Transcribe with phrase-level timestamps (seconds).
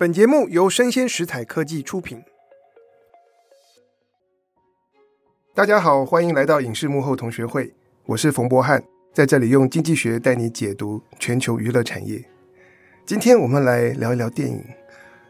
[0.00, 2.24] 本节目由生鲜食材科技出品。
[5.54, 7.74] 大家好，欢迎来到影视幕后同学会，
[8.06, 8.82] 我是冯博翰，
[9.12, 12.24] 在这里用经济学带你解读全球娱乐产业。
[13.04, 14.64] 今天我们来聊一聊电影。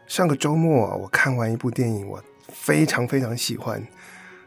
[0.07, 3.85] 上个周末啊，我看完一部电影，我非常非常喜欢。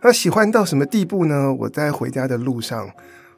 [0.01, 1.53] 那喜欢到什么地步呢？
[1.53, 2.91] 我在回家的路上，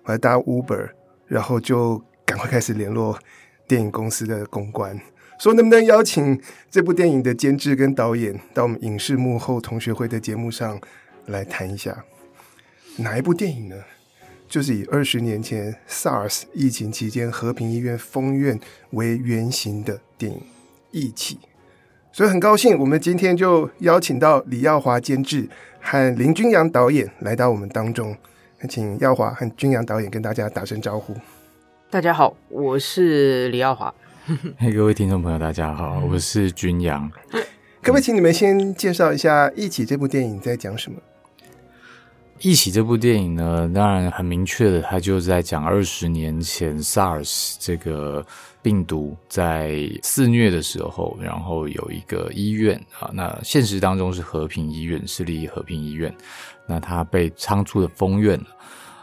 [0.04, 0.90] 我搭 Uber，
[1.26, 3.18] 然后就赶快开始联络
[3.66, 4.96] 电影公司的公关。
[5.38, 6.40] 说能不能邀请
[6.70, 10.80] 这部电影的监制跟导演到我们影视幕后同学会的节目上
[11.26, 12.04] 来谈一下，
[12.96, 13.76] 哪一部电影呢？
[14.48, 18.58] 就是以二十年前 SARS 疫情期间和平医院封院
[18.90, 20.38] 为原型的电影
[20.92, 21.34] 《疫起》。
[22.12, 25.48] 所以很高兴，我们今天就邀请到李耀华监制
[25.80, 28.16] 和林君阳导演来到我们当中。
[28.60, 31.12] 那请耀华和君阳导演跟大家打声招呼。
[31.90, 33.92] 大家好，我是李耀华。
[34.58, 37.08] 嘿，各位听众朋友，大家好，我是君阳。
[37.80, 40.98] 可不可以请你们先介绍一下《一起》这部电影在讲什么？
[42.40, 48.26] 《一起》这部电影呢，当然很明确的，它就是在讲二十年前 SARS 这个
[48.60, 56.12] 病毒在肆虐的时候，然后有一个医院啊，那现实当中是和平医院，市立和平医院，
[56.66, 58.46] 那它被仓促的封院了。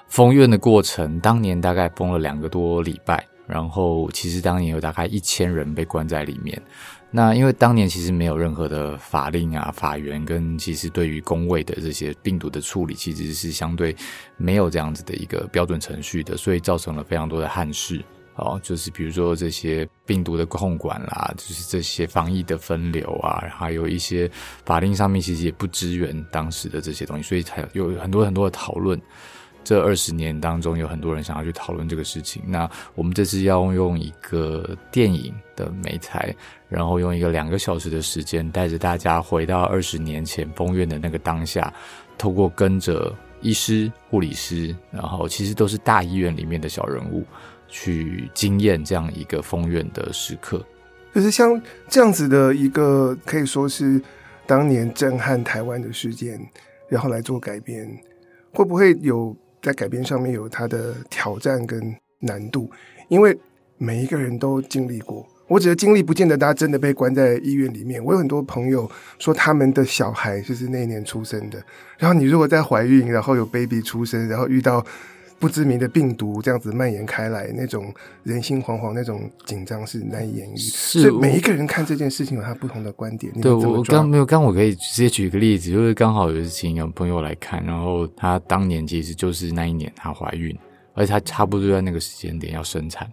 [0.09, 3.25] 封院的过程，当年大概封了两个多礼拜。
[3.45, 6.61] 然后，其实当年有大概一千人被关在里面。
[7.16, 13.95] 那因为当年其实没有任何的法令啊、法源，跟其实对于公卫的这些病毒的处理，其实是相对
[14.36, 18.03] 没有这样子的一个标准程序的，所以造成了非常多的憾事。
[18.36, 24.27] 哦，就是比如说这些病毒的控管啦，就是这些防疫的分流啊，还有一些
[24.66, 28.99] 法令上面其实也不支援当时的这些东西，所以才有很多很多的讨论。
[29.64, 32.42] 这二十年当中，有很多人想要去讨论这个事情。
[32.45, 36.36] 那我们这次要用一个电影的媒材，
[36.67, 41.73] 然后用一个两个小时的时间，带着大家回到二十年前封院的那个当下，
[42.17, 47.23] 透过跟着医师、护理师，然后其实都是大医院里面的小人物，
[47.70, 50.61] 去经验这样一个封院的时刻。
[51.14, 54.02] 就是像这样子的一个，可以说是
[54.45, 56.39] 当年震撼台湾的事件，
[56.89, 57.87] 然后来做改编，
[58.52, 59.33] 会不会有？
[59.63, 61.81] 在改编上面有它的挑战跟
[62.19, 62.69] 难度，
[63.07, 63.35] 因为
[63.79, 65.25] 每一个人都经历过。
[65.47, 68.03] 我只是经历，不见得大家真的被关在医院里面。
[68.03, 71.61] 我有很多朋友说，他们的小孩就是那一年出生的。
[71.97, 74.83] 然后你如果在怀孕，然后有 baby 出生，然后遇到
[75.43, 77.93] 不知名的病毒这样子蔓延开来，那种
[78.23, 80.55] 人心惶惶，那种紧张是难以言喻。
[80.55, 83.33] 是，所以每一个人看这件事情有他不同的观点。
[83.42, 90.58] 对，我刚没有，刚我可以直接举一个例子，就是刚好有一次有朋友来看，然后他当年其实就是那一年她怀孕，
[90.93, 93.11] 而且她差不多在那个时间点要生产，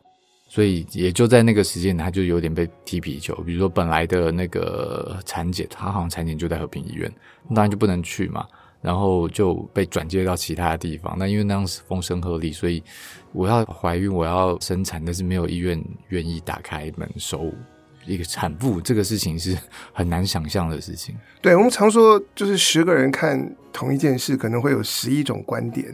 [0.48, 3.34] 所以也就在那个时间他就有点被踢皮球。
[3.44, 7.10] 比如说本来的那个产检，他好像产检就在和平医院，
[7.48, 8.47] 当然就不能去嘛。
[8.80, 11.14] 然后就被转接到其他的地方。
[11.18, 12.82] 那因为当时风声鹤唳，所以
[13.32, 17.52] 我要怀孕，我要生产，但是没有医院愿意打开门收
[18.06, 18.80] 一个产妇。
[18.80, 19.56] 这个事情是
[19.92, 21.14] 很难想象的事情。
[21.42, 25.86] 对，我们常说，就是十个人看同一件事，可能会有十一种观点。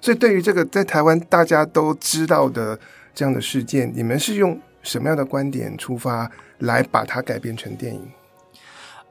[0.00, 2.78] 所以对于这个在台湾大家都知道的
[3.14, 6.28] 这样的事件，你们是用什么样的观点出发
[6.58, 8.02] 来把它改编成电影？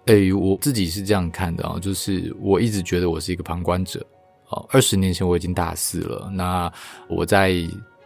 [0.05, 4.05] 诶、我自己是这样看的啊，就是我一直觉得我是一个旁观者。
[4.49, 6.69] 哦，二十年前我已经大四了，那
[7.07, 7.55] 我在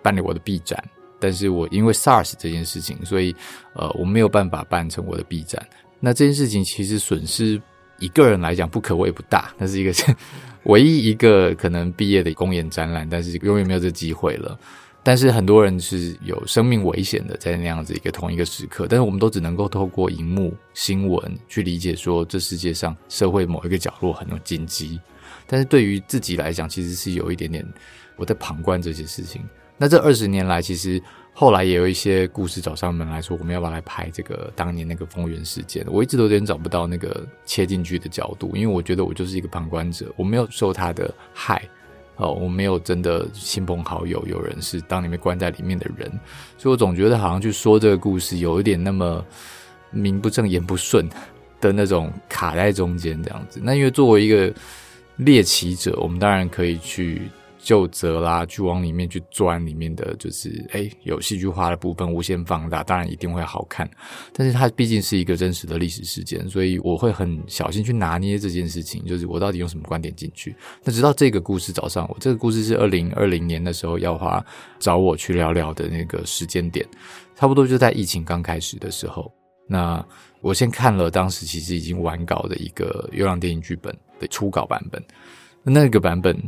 [0.03, 0.77] 办理我的毕展，
[1.19, 3.35] 但是我因为 SARS 这件事情，所以
[3.73, 5.67] 呃我没有办法办成我的毕展。
[5.99, 7.59] 那这件事情其实损失
[7.97, 9.91] 一个人来讲不可谓不大，那是一个
[10.65, 14.59] 唯一一个可能毕业的公演展览，但是永远没有这机会了。
[15.05, 24.99] 但是很多人是有生命危险的，在那样子一个同一个时刻，但是我们都只能够透过荧幕新闻去理解说，这世界上社会某一个角落很有紧急。
[25.45, 27.63] 但是对于自己来讲，其实是有一点点
[28.15, 29.43] 我在旁观这些事情。
[29.77, 30.99] 那这二十年来，其实
[31.33, 35.85] 后来也有一些故事找上门来说，我们要不要来拍这个当年那个风云事件？
[35.87, 41.61] 我一直都有点找不到那个切进去的角度，因为我觉得我就是一个旁观者，我没有受他的害。
[42.17, 46.09] 哦，我没有真的亲朋好友，有人是当里面关在里面的人，
[46.57, 49.23] 所以我总觉得好像去说这个故事有一点那么
[49.91, 51.07] 名不正言不顺
[51.59, 53.59] 的那种卡在中间这样子。
[53.63, 54.53] 那因为作为一个
[55.17, 57.29] 猎奇者，我们当然可以去。
[57.65, 63.89] 就责啦，去往里面去钻里面的就是，哎、欸，有戏剧化的部分，无限放大，当然一定会好看。
[64.31, 70.55] 但是它毕竟是一个真实的历史事件，所以我会很小心去拿捏这件事情，就是我到底用什么观点进去。
[70.83, 74.45] 那直到这个故事找上我，这个故事是二零二零年的时候，耀华
[74.77, 76.85] 找我去聊聊的那个时间点，
[77.35, 79.33] 差不多就在疫情刚开始的时候。
[79.67, 80.05] 那
[80.39, 85.03] 我先看了当时其实已经完稿的一个优良电影剧本的初稿版本，
[85.63, 86.39] 那个版本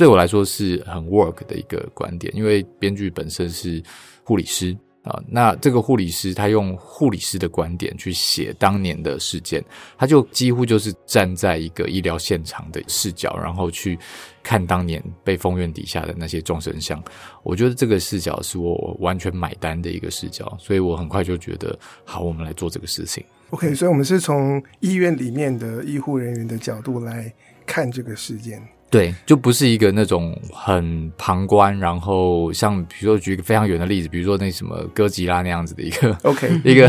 [0.00, 3.82] 对我来说是很 work 的一个观点，因为编剧本身是
[4.24, 4.74] 护理师。
[5.02, 9.64] 啊，那这个护理师他用护理师的观点去写当年的事件，
[9.96, 13.98] 他就几乎就是站在一个医疗现场的视角，然后去
[14.42, 17.02] 看当年被封院底下的那些众生相。
[17.42, 23.24] 我觉得这个视角是我完全买单的一个视角，所以我很快就觉得好，我们来做这个事情。
[23.50, 27.32] OK，所以我们是从医院里面的医护人员的角度来
[27.64, 28.62] 看这个事件。
[28.90, 36.88] 对，就不是一个那种很旁观，然后像比如说举一个非常远的例子，比如说那什么哥吉拉那样子的一个 OK 一个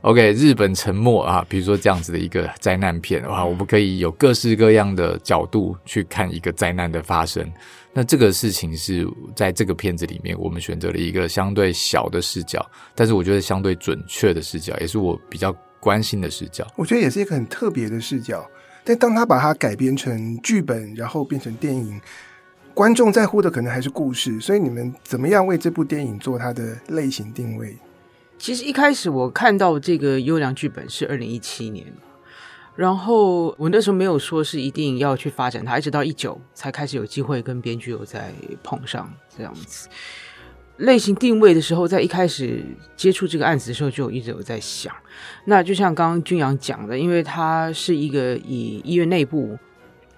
[0.00, 7.46] OK 日本沉没啊，比如说这样子的一个灾难片哇，我们可以有各式各样的角度去看一个灾难的发生。
[7.92, 9.06] 那这个事情是
[9.36, 16.66] 在这个片子里面，我们选择了一个相对小的视角，但是我觉得相对准确的视角，也是我比较关心的视角。
[16.76, 18.42] 我觉得也是一个很特别的视角。
[18.84, 22.00] 但当他把它改编成剧本，然后变成电影，
[22.74, 24.40] 观众在乎的可能还是故事。
[24.40, 27.76] 所以你们怎么样为这部电影做它的类型定位？
[28.38, 31.86] 其实一开始我看到这个优良剧本是二零一七年，
[32.74, 38.32] 然后我那时候没有说是一定要去发展它，一直到一九才开始有机会跟编剧有在
[38.64, 39.88] 碰上这样子。
[40.82, 42.60] 类型定位的时候，在一开始
[42.96, 44.92] 接触这个案子的时候，就一直有在想。
[45.44, 49.56] 那就像刚刚君阳讲的，因为它是一个以医院内部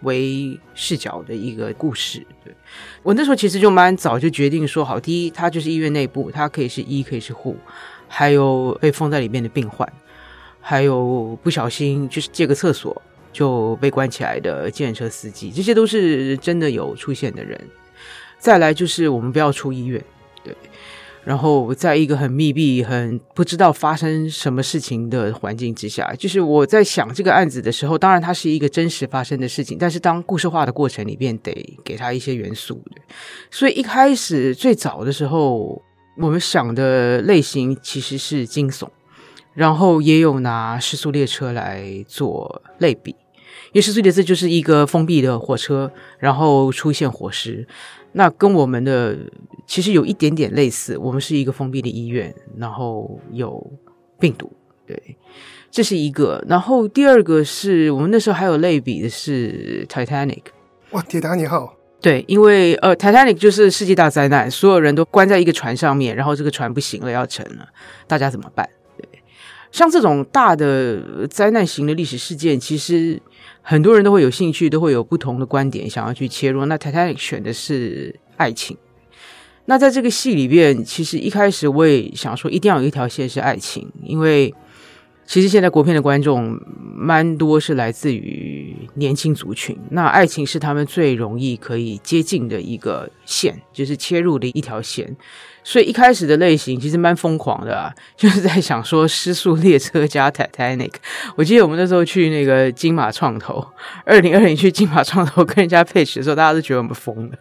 [0.02, 2.26] 为视角的一个故事。
[2.42, 2.54] 对，
[3.02, 7.56] 我那时候其实就蛮早就决定说好，第一，它就是医院内部，它可以是医，可以是护，
[8.08, 9.86] 还有被封在里面的病患，
[10.60, 13.02] 还有不小心就是借个厕所
[13.34, 17.60] 就被关起来的计程车司机，这些都是真的有出现的人。
[18.38, 20.02] 再来就是我们不要出医院。
[21.24, 32.74] 然后在一个很密闭、很不知道发生什么事情的环境之下，就是我在想这个案子的时候，当然它是一个真实发生的事情，但是当故事化的过程里面，得给它一些元素。
[32.94, 33.02] 对，
[33.50, 35.80] 所以一开始最早的时候，
[36.18, 38.86] 我们想的类型其实是惊悚，
[39.54, 43.16] 然后也有拿失速列车来做类比，
[43.74, 45.90] 因为失速列车就是一个封闭的火车，
[46.20, 47.66] 然后出现火石。
[48.12, 49.18] 那跟我们的
[49.66, 53.60] 其实有一点点类似，我们是一个封闭的医院，然后有
[54.20, 54.52] 病毒，
[54.86, 55.16] 对，
[55.72, 56.40] 这是一个。
[56.48, 60.44] 然后第二个是我们那时候还有类比的是 Titanic，
[60.92, 67.66] 哇，铁达尼号，对，因为呃，Titanic 就是世界大灾难，所有人都关在一个船上面，然后这个船不行了，要沉了，
[68.06, 68.68] 大家怎么办？
[69.74, 73.20] 像这种大的灾难型的历史事件，其实。
[73.66, 76.66] 很多人都会有兴趣，都会有不同的观点想要去切入。
[76.66, 78.76] 那 Titanic 选的是爱情。
[79.64, 84.52] 那在这个戏里边，其实一开始我也想说，一定要有一条线是爱情，因为
[85.24, 86.60] 其实现在国片的观众
[86.94, 95.16] 蛮多是来自于年轻族群，那爱情是他们最容易可以接近的一个线，就是切入的一条线。
[95.64, 100.92] 所以一开始的类型其实蛮疯狂的啊， 就是在想说失速列车加 Titanic。
[101.34, 103.66] 我记得我们那时候去那个金马创投，
[104.04, 107.32] 二零二零去金马创投跟人家 pitch 的时候，大家都觉得我们疯了，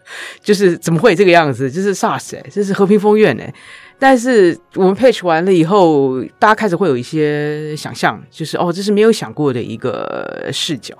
[0.41, 1.69] 就是怎么会这个样子？
[1.69, 3.53] 就是 SARS 哎，这是和平风院哎。
[3.99, 10.97] 但是我们 pitch 完了以后，大家开始会有一些想象，就是哦，这是没有想过的一个视角。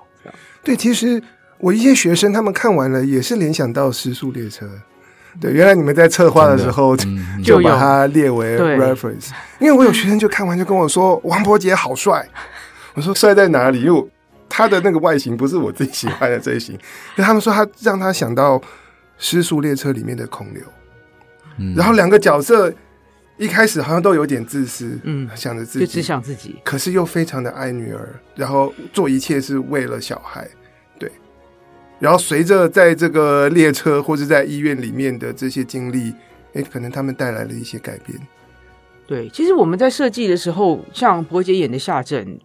[0.63, 1.21] 对，其实
[1.59, 4.69] 我一些学生他们看完了也是联想到失速列车。
[5.41, 6.95] 对，原来你们在策划的时候
[7.43, 12.27] 就把它列为 reference，因为我有学生就看完就跟我说王柏杰好帅，
[12.93, 13.81] 我说帅在哪里？
[13.81, 14.05] 因为
[14.47, 16.81] 他的那个外形不是我最喜欢的这一型，因
[17.17, 18.61] 为他们说他让他想到
[19.17, 20.63] 失速列车里面的孔刘，
[21.57, 22.71] 嗯，然后两个角色
[23.37, 30.47] 一开始好像都有点自私，嗯，想着自己，就只想自己，可是又非常的爱女儿，然后做一切是为了小孩。
[32.03, 36.13] 然后随着在这个列车或者在医院里面的这些经历，
[36.53, 38.19] 哎，可能他们带来了一些改变。
[39.07, 42.37] 对，其实我们在设计的时候，像柏杰演的夏正，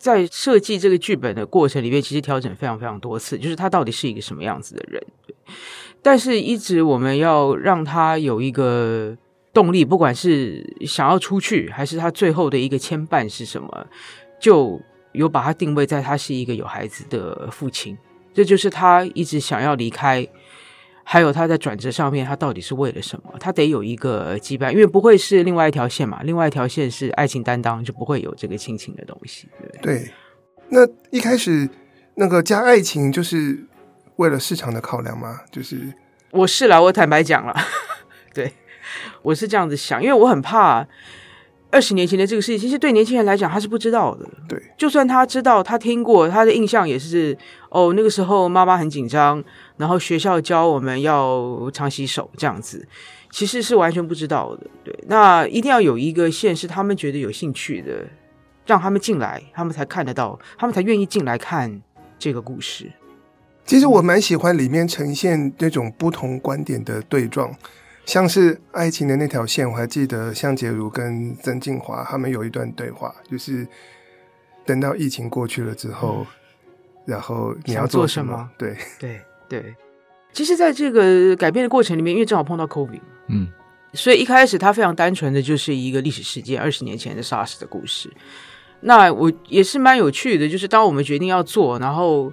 [0.00, 5.00] 在设计这个剧本的过程里面，其实调整非常非常多次，就是他到底是一个什么样子的人。
[5.24, 5.36] 对，
[6.02, 9.16] 但是一直我们要让他有一个
[9.52, 13.86] 动力，不管是想要出去，还是他最后的一个牵绊是什么，
[14.40, 14.80] 就
[15.12, 17.96] 有把他定位在他是一个有孩子的父亲。
[18.38, 20.24] 这就是他一直想要离开，
[21.02, 23.34] 还有他在转折上面，他到底是为了什么？
[23.40, 26.20] 他得有一个羁绊，因为不会是另外一条线嘛。
[26.22, 29.48] 另外一条线是爱情担当，就不会有这个亲情的东西。
[29.82, 30.10] 对，对，
[30.68, 31.68] 那一开始
[32.14, 33.66] 那个加爱情，就是
[34.14, 35.40] 为了市场的考量吗？
[35.50, 35.92] 就是
[36.30, 37.52] 我是啦，我坦白讲了，
[38.32, 38.52] 对，
[39.22, 40.86] 我是这样子想，因为我很怕
[41.70, 44.26] 二十年前的这个事情，其实对年轻人来讲他是不知道的。
[44.48, 47.36] 对，就算他知道，他听过，他的印象也是
[47.68, 49.42] 哦，那个时候妈妈很紧张，
[49.76, 52.88] 然后学校教我们要常洗手这样子，
[53.30, 54.66] 其实是完全不知道的。
[54.82, 58.06] 对，那一定要有一个线是他们觉得有兴趣的，
[58.64, 61.82] 让他们进来，他们才看得到，他们才愿意进来看
[62.18, 62.90] 这个故事。
[63.66, 67.54] 其实我蛮喜欢里面呈现那种不同观点的对撞。
[68.08, 73.68] 像是爱情的那条线，我还记得向洁如跟曾静华他们有一段对话，就是
[74.64, 76.26] 等到疫情过去了之后，嗯、
[77.04, 78.32] 然后你要做什么？
[78.32, 79.74] 什么对对对。
[80.32, 83.46] 其实，在这个改编的过程里面，因为正好碰到 COVID，嗯，
[83.92, 88.10] 所以一开始它非常单纯的就是一个历史事件，二十年前的 SARS 的故事。
[88.80, 92.32] 那我也是蛮有趣的，就是当我们决定要做，然后。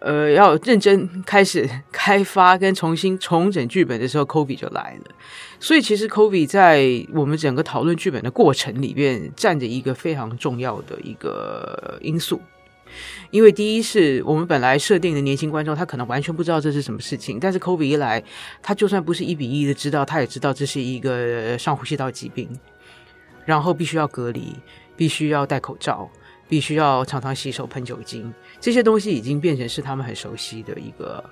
[0.00, 5.14] 呃，要认真开始开发跟重新重整剧本的时候，COVID 就来了。
[5.58, 12.40] 所以，其实 Kovi 在我们整个讨论剧本的过程里边，占着一个非常重要的一个因素。
[13.32, 18.22] 因为第一是我们本来设定的年轻观众，他可能完全不知道这是什么事情，但是 Kovi 一来，
[18.62, 22.48] 他就算不是一比一的知道，他也知道这是一个上呼吸道疾病，
[23.44, 24.54] 然后必须要隔离，
[24.96, 26.08] 必须要戴口罩。
[26.48, 31.22] 必须要常常洗手、喷酒精，这些东西已经变成是他们很熟悉的一个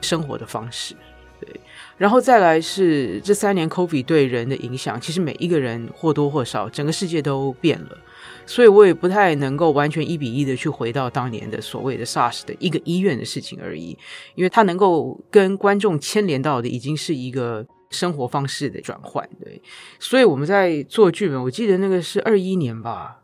[0.00, 0.94] 生活的方式。
[1.40, 1.48] 对，
[1.96, 7.96] 然后再来是这三年 COVID 对人的影响，其实每一个人或多或少，整个世界都变了。
[8.44, 13.96] 所以我也不太能够完全一比一的去回到当年的所谓的 SARS 的一个医院的事情而已，
[14.34, 19.26] 因为它能够跟观众牵连到的已经是一个生活方式的转换。
[19.42, 19.62] 对，
[19.98, 23.22] 所以我们在做剧本，我记得那个是二一年吧。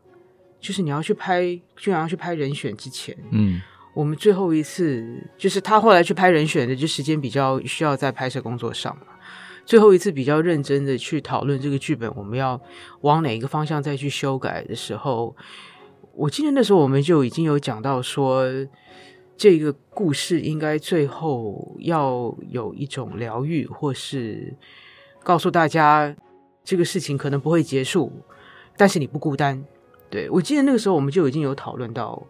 [0.59, 3.61] 就是你要去拍，就要去拍人选之前，嗯，
[3.93, 5.05] 我们最后一次
[5.37, 9.03] 就是他后来去拍人选的，就时间比较需要在拍摄工作上嘛。
[9.65, 12.59] 最后一次比较认真的去讨论这个剧本，我们要
[13.01, 15.35] 往哪一个方向再去修改的时候，
[16.13, 18.45] 我记得那时候我们就已经有讲到说，
[19.35, 24.55] 这个故事应该最后要有一种疗愈，或是
[25.21, 26.15] 告诉大家
[26.63, 28.11] 这个事情可能不会结束，
[28.77, 29.63] 但是你不孤单。
[30.09, 32.21] 对，我记得那个时候我们就已经有讨论到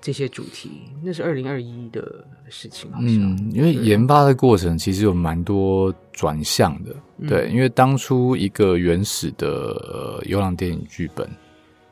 [0.00, 3.10] 这些主题，那是二零二一的事情，好像。
[3.10, 11.28] 嗯，因为研发的过程其实有蛮多转向的，嗯、对，因为当初一个原始的呃优良电影剧本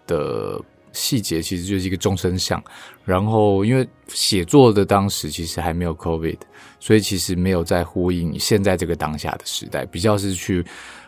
[0.07, 0.61] 的
[0.93, 2.63] 细节其实就是一个终身像，
[3.05, 6.39] 然后因为写作的当时其实还没有 COVID，
[6.79, 10.65] 所以其实没有在呼应现在这个当下的时代，比较是去。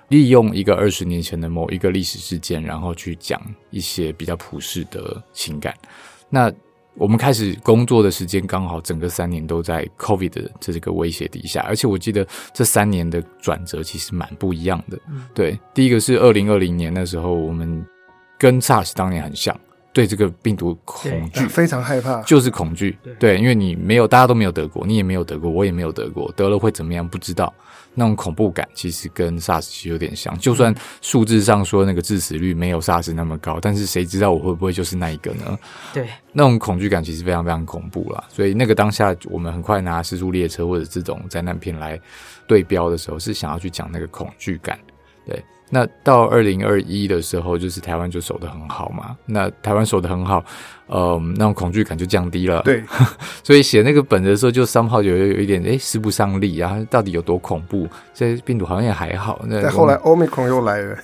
[0.08, 5.74] 利用一个二十年前的某一个历史事件，然后去讲一些比较普世的情感。
[6.28, 6.52] 那
[6.94, 14.98] 我们开始工作的时间刚好整个三年都在 COVID 的这个威胁底下，而且我记得这三年的转折其实蛮不一样的。
[15.10, 17.84] 嗯、对，第一个是二零二零年那时候，我们
[18.38, 19.54] 跟 SARS 当年很像，
[19.96, 22.98] 对这个病毒恐惧非常害怕，就是恐惧。
[23.18, 27.50] 对，因为你没有，大家都没有得过，你也没有得过，我也没有得过，得了会怎么样不知道。
[27.94, 35.58] 那种恐怖感其实跟 SARS 其实有点像，就算数字上说那个致死率没有 SARS 那么高，但是谁知道我会不会就是那一个呢？
[35.94, 38.22] 对，那种恐惧感其实非常非常恐怖啦。
[38.28, 41.98] 所以那个当下，我们很快拿《失速列车》或者这种灾难片来
[42.46, 44.78] 对标的时候，是想要去讲那个恐惧感。
[45.26, 49.16] 对，那到二零二一的时候，就是台湾就守得很好嘛。
[49.26, 50.44] 那台湾守得很好，
[50.86, 52.62] 呃，那种恐惧感就降低了。
[52.62, 52.82] 对，
[53.42, 57.88] 所以写那个本的时候，就 somehow 有有一点诶，使不上力啊，到底有多恐怖？
[58.14, 59.40] 这病毒好像也还好。
[59.46, 60.96] 那但后来 Omicron 又来了。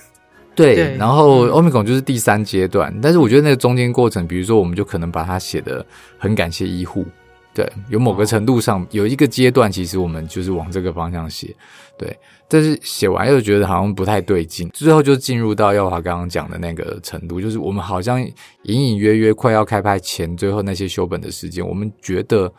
[0.55, 5.85] 对，对然后 Omicron 就是第三阶段，嗯、但是我觉得那个中间过程，比如说我们就可能把它写的
[6.17, 7.05] 很感谢医护。
[7.53, 11.55] 对，有某个程度上有一个阶段，其实我们就是往这个方向写，
[11.97, 12.17] 对。
[12.49, 18.21] 但是写完又觉得好像不太对劲，最后就进入到耀华刚刚讲的那个程度，就是我们好像
[18.63, 22.51] 隐隐约约快要开拍前，最后那些修本的时间，我们觉得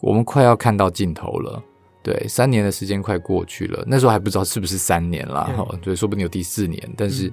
[0.00, 1.62] 我们快要看到尽头了。
[2.02, 7.26] 对，三年的时间快过去了，那时候还不知道是不是三年啦，哈，对，说不定有第四年，但是。
[7.26, 7.32] 嗯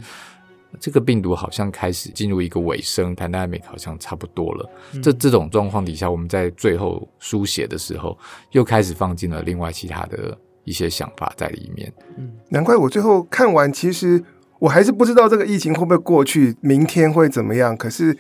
[0.80, 4.70] 这个病毒好像开始进入一个尾声，，pandemic 好像差不多了。
[4.94, 8.18] 嗯、这这种状况底下，我们在最后书写的时候，
[8.52, 11.92] 又开始放进了另外其他的一些想法在里面。
[12.18, 14.24] 嗯，难怪我最后看完，其实
[14.60, 17.76] 我还是不知道这个疫情会不会过去，明天会怎么样。
[17.76, 18.16] 可是，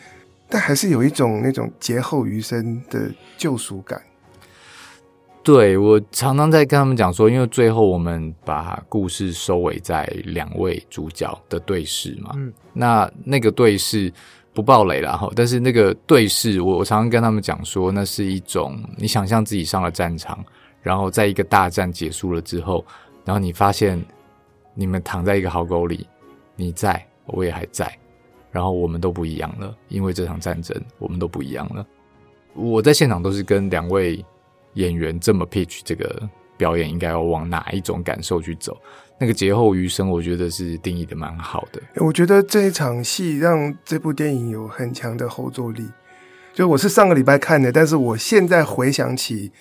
[0.49, 4.01] 但还是有一种那种劫后余生的救赎感。
[5.51, 14.13] 对，我常常在跟他们讲说，因为最后我们把故事收尾在两位主角的对视嘛，嗯，那那个对视
[14.53, 20.37] 不暴雷了哈，但是那个对视，我我常常跟他们讲说，那是一种你想象自己上了战场，
[20.83, 22.85] 然后在一个大战结束了之后，
[23.25, 23.99] 然后你发现
[24.75, 26.05] 你们躺在一个壕沟里，
[26.55, 27.91] 你在我也还在，
[28.51, 31.83] 然后我们都不一样了，因为这场战争，我们都不一样了。
[32.53, 34.23] 我在现场都是跟两位
[34.73, 38.77] 演员这么 pitch 这个表演，应该要往哪一种感受去走？
[39.19, 41.81] 那个劫后余生，我觉得是定义的蛮好的。
[41.95, 45.85] 我觉得这一场戏让这部电影有很强的后坐力。
[46.53, 49.49] 就我是上个礼拜看的，但是我现在回想起《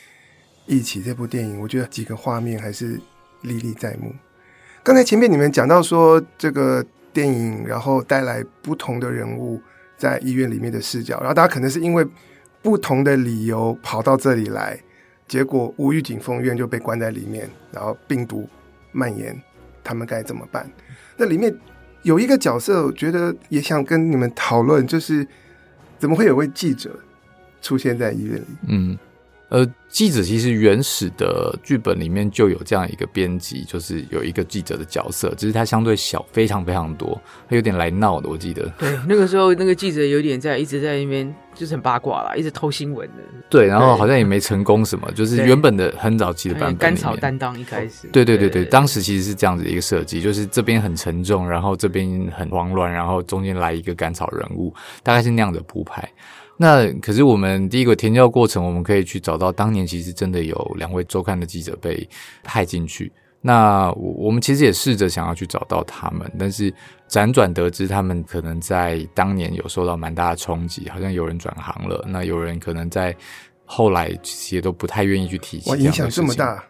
[0.66, 3.00] 一起》这部电影，我觉得几个画面还是
[3.42, 4.12] 历历在目。
[4.82, 9.60] 刚才前面你们讲到说，这个电影然后带来不同的人物
[9.96, 12.06] 在医院里面的视角，然后大家可能是因为
[12.62, 14.80] 不同的理由跑到这里来，
[15.28, 18.48] 结果无预警封院就被关在里面，然后病毒
[18.90, 19.40] 蔓延，
[19.84, 20.68] 他们该怎么办？
[21.16, 21.54] 那里面
[22.02, 25.26] 有一个角色，我觉得也想跟你们讨论，就是
[25.98, 26.98] 怎么会有位记者
[27.60, 28.46] 出现在医院里？
[28.68, 28.98] 嗯。
[29.50, 38.68] 呃，记者其实原始的剧本里面就有这样一个编辑，就是有一个记者的角色，只是他相对小，非常非常多，他有点来闹的，我记得。
[38.78, 43.22] 对，那个时候那个记者有点在一直在那边就是很八卦啦，一直偷新闻的。
[43.48, 46.76] 对，然后好像也没成功什么，就是原本的很早期的版本。
[46.76, 48.06] 甘草担当一开始。
[48.12, 56.06] 对对对对，当时其实是这样子的一个设计，就是这边很沉重，然后这边很慌乱，然后中间来一个甘草人物，大概是那样的铺排。
[56.60, 62.06] 那可是我们第一个填教过程，我们可以去找到当年其实真的有两位周刊的记者被
[62.42, 63.10] 派进去。
[63.40, 66.74] 那我我们其实也试着想要去找到他们，但是
[67.08, 73.14] 辗转得知他们可能在当年有受到蛮大的冲击，好像有人转行了，那有人可能在
[73.64, 75.70] 后来其实也都不太愿意去提起。
[75.70, 76.64] 哇，影响这么大，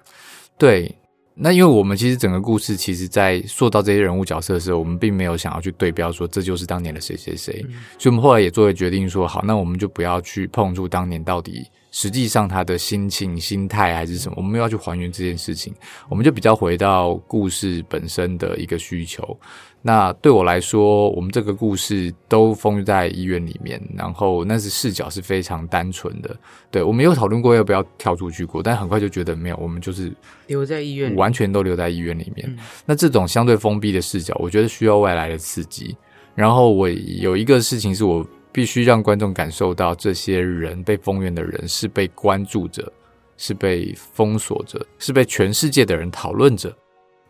[0.59, 0.95] 对。
[1.40, 15.75] 那因为我们其实整个故事，其实在塑造这些人物角色的时候，我们并没有想要去对标说这就是当年的谁谁谁，嗯、所以我们后来也做了决定说，好，那我们就不要去碰触当年到底实际上他的心情、心态还是什么，我们要去还原这件事情，
[16.09, 19.37] 我们就比较回到故事本身的一个需求。
[19.80, 26.37] 那对我来说，我们这个故事都封在医院里面，然后那是视角是非常单纯的。
[26.68, 30.12] 对，我们有讨论过要不要跳出去过，但很快就觉得没有，我们就是
[30.48, 32.59] 留在医院，完全都留在医院里面。
[32.85, 35.96] 那这种相对封闭的视角，我觉得需要外来的刺激。
[36.35, 38.27] 然后我有一个事情是我
[38.59, 42.92] 必须让观众感受到，这些人被封院的人是被关注着，
[43.37, 46.68] 是被封锁着，是被全世界的人讨论着。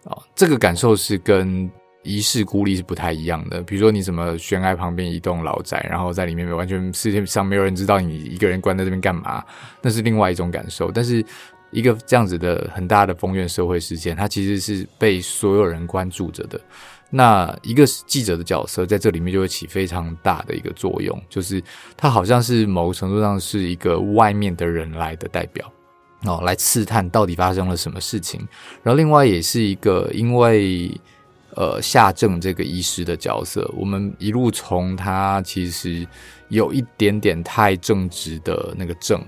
[0.05, 1.71] 啊，这个感受是跟。
[2.05, 9.45] 遗世孤立是不太一样的，比如说你什么悬崖旁边一栋老宅，然后在里面完全世界上没有人知道你一个人关在这边干嘛，
[9.83, 10.91] 那是另外一种感受。
[10.91, 11.23] 但是
[11.71, 16.59] 一个这样子的很大的封院社会事件，它其实是被所有人关注着的。
[17.11, 21.63] 那一个记者的角色在这里面就会起非常大的一个作用，就是
[21.97, 25.71] 他好像是某个程度上是一个外面的人来的代表
[26.25, 28.41] 哦，来刺探到底发生了什么事情。
[28.83, 30.91] 然后另外也是一个因为。
[31.57, 36.07] 呃，夏正这个医师的角色，我们一路从他其实
[36.51, 39.21] 有一点点太正直的那个正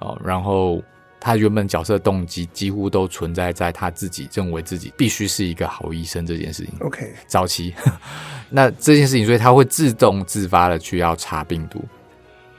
[0.00, 0.82] 哦，然后
[1.20, 6.72] 他原本角色动机几乎都存在在他自己认为自己必须是一个好医生这件事情。
[6.80, 7.74] OK，早期
[8.48, 11.84] 那这件事情，所以他会自动自发的去要查病毒。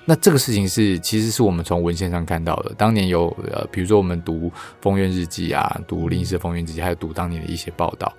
[0.06, 2.74] 那这个事情是其实是我们从文献上看到的。
[2.76, 4.50] 当年有呃，比如说我们读
[4.82, 8.12] 《封院日记》啊，读林医师的《封院日记》，还有读当年的一些报道。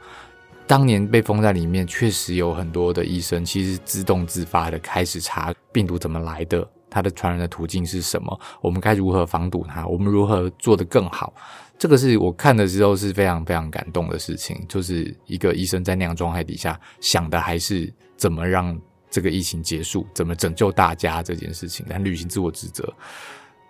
[0.64, 11.33] 当年被封在里面，确实有很多的医生，其实自动自发的开始查病毒怎么来的，它的传染的途径是什么，我们该如何防堵它，我们如何做得更好。
[11.78, 18.78] 这个是我看的时候是非常非常感动的事情，就是一个医生在那样状态底下想的还是怎么让
[19.11, 22.92] 这个疫情结束，怎么拯救大家这件事情，来履行自我职责。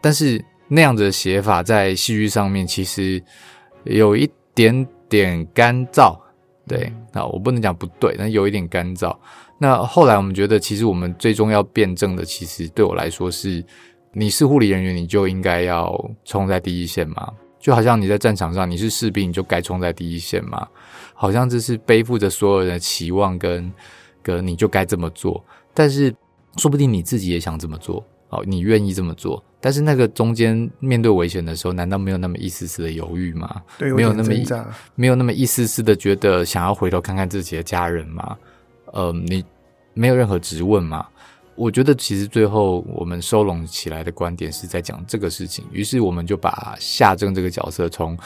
[0.01, 3.23] 但是那样子的写法在戏剧上面其实
[3.85, 6.19] 有一点点干燥。
[6.69, 9.17] 对，啊我不能讲不对，但有一点干燥。
[9.63, 13.65] 那后来我们觉得，其实我们最终要辩证的，其实对我来说是，
[14.13, 17.33] 你是护理人员，你就应该要冲在第一线嘛。
[17.61, 20.67] 就好像你在战场上，你是士兵，你就该冲在第一线嘛。
[21.15, 23.73] 好像这是背负着所有人的期望跟，
[24.21, 25.41] 跟跟你就该这么做。
[25.73, 26.13] 但是
[26.57, 29.41] 说不定你自己也想这么做，哦，你愿意这么做。
[29.61, 33.63] 但是那个中间面对危险的时候，难道没有那么一丝丝的犹豫吗？
[33.79, 34.45] 对，没有那么一
[34.97, 38.37] 没有那么一丝丝的觉得想要回头看看自己的家人吗？
[38.93, 39.45] 呃，你
[39.93, 41.07] 没有任何质问吗？
[41.57, 45.65] 我觉得其实最后我们收拢起来的观点是在讲这个事情。
[45.73, 48.17] 于是我们就把夏正这个角色从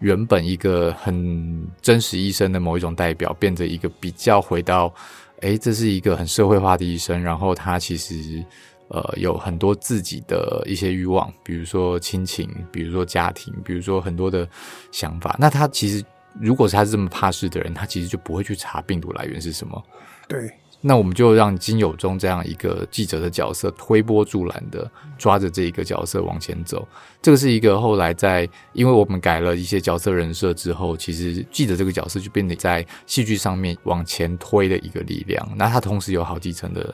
[0.00, 4.92] 原本一个很真实医生的某一种代表，变成一个比较回到，
[5.40, 8.44] 诶，这是一个很社会化的医生，然后他其实。
[8.88, 14.46] 呃，有很多自己的一些欲望，比如说亲情，比如说家庭，比如说很多的
[14.90, 15.34] 想法。
[15.38, 16.04] 那他其实，
[16.38, 19.82] 如果是他是这么怕事的人，他其实就不会去查病毒来源是什么。
[20.28, 26.86] 对，那我们就让金有中这样一个记者的角色推波助澜的抓着这一个角色往前走。
[27.20, 35.48] 这个是一个后来在，因为我们改了一些角色人设之后，其实记者这个角色就变得在戏剧上面往前推的一个力量。
[35.56, 36.92] 那它同时有好几层的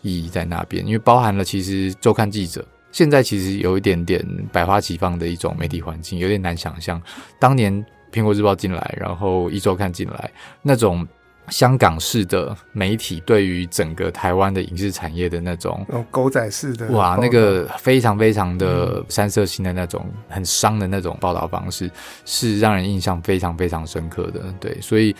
[0.00, 7.02] 意义在那边，因为包含了其实周刊记者现在其实有一点点百花齐放的一种媒体环境，有点难想象
[7.38, 10.30] 当年苹果日报进来，然后一周刊进来
[10.62, 11.06] 那种。
[11.48, 21.90] 香港式的媒体对于整个台湾的影视产业的那种狗仔式的哇，那个非常非常的三色性的那种很伤的那种报道方式，
[22.24, 24.40] 是让人印象非常非常深刻的。
[24.60, 25.14] 对，所以。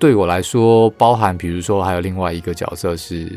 [0.00, 3.30] 对我来说，包含比如说还有另外一个角色是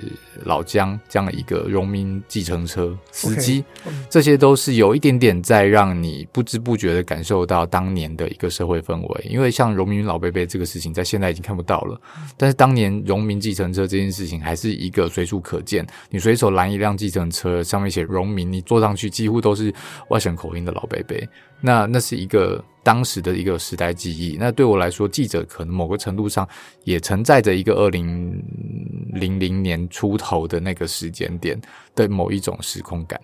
[0.46, 3.92] 老姜这样的一个荣民计程车司机，okay.
[4.10, 9.26] 这些都是有一点点在让你不知不觉的感受到当年的一个社会氛围。
[9.30, 12.00] 因为像荣民老伯伯这个事情，在现在已经看不到了，
[12.38, 15.86] 但是当年荣民计程车这件事情还是一个随处可见。
[16.10, 19.74] 你随手拦一辆计程车，上面写荣民，你坐上去几乎都是
[20.08, 21.18] 外省口音的老伯伯。
[21.64, 22.64] 那那是一个。
[22.86, 26.46] 当时的一个时代记忆，那对我来说，记者可能某个程度上
[26.84, 28.44] 也承载着一个二零
[29.14, 31.58] 零零年出头的那个时间点
[31.96, 33.18] 的某一种时空感。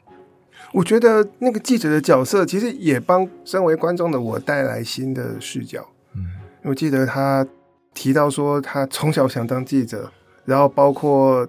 [0.72, 5.86] 我觉得那个记者的角色其实也帮身为观众的我带来新的视角。
[6.16, 6.26] 嗯，
[6.64, 7.46] 我记得他
[7.94, 10.10] 提到说，他从小想当记者，
[10.46, 11.46] 然后包括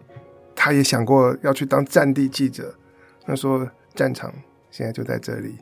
[0.56, 2.74] 他也想过要去当战地记者。
[3.24, 4.34] 他说，战场
[4.72, 5.54] 现在就在这里。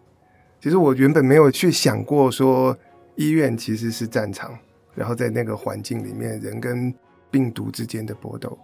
[0.60, 2.76] 其实我原本没有去想过说
[3.14, 4.58] 医院其实是战场，
[4.94, 6.92] 然后在那个环境里面，人跟
[7.30, 8.58] 病毒之间的搏斗。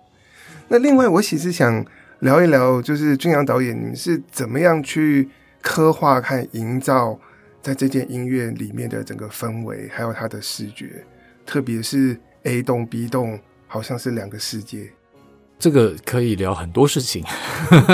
[0.68, 1.84] 那另外，我其实想
[2.20, 5.28] 聊一聊，就是俊阳导演，你们是怎么样去
[5.60, 7.18] 刻画、看营造
[7.62, 11.04] 在这间医院里面的整个氛围，还有它的视觉，
[11.44, 14.90] 特别是 A 栋、B 栋，好像是两个世界。
[15.58, 17.24] 这个可以聊很多事情，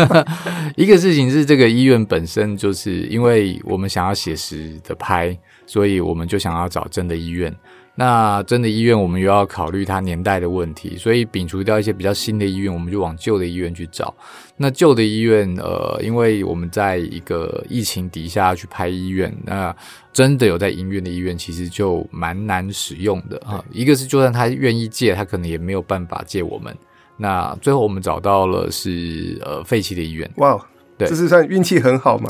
[0.76, 7.54] 一个事情是这个医院本身，就是因为我们想要写实的拍，所以我们就想要找真的医院。
[7.96, 14.14] 那真的医院，我们又要考虑它年代的问题，所以摒除掉一些比较新的医院，我们就往旧的医院去找。
[14.56, 19.74] 那旧的医院，呃，因为我们在一个疫情底下去拍医院，那
[20.14, 23.62] 真的有在营运的医院，其实就蛮难使用的啊。
[23.70, 26.74] 一个是，就算他愿意借，他可能也没有办法借我们。
[27.20, 30.62] 那最后我们找到了是呃废弃的医院，哇、wow，
[30.96, 32.26] 对，这是算运气很好吗？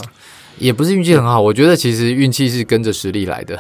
[0.61, 3.59] 也不是运气很好，我觉得其实运气是跟着实力来的。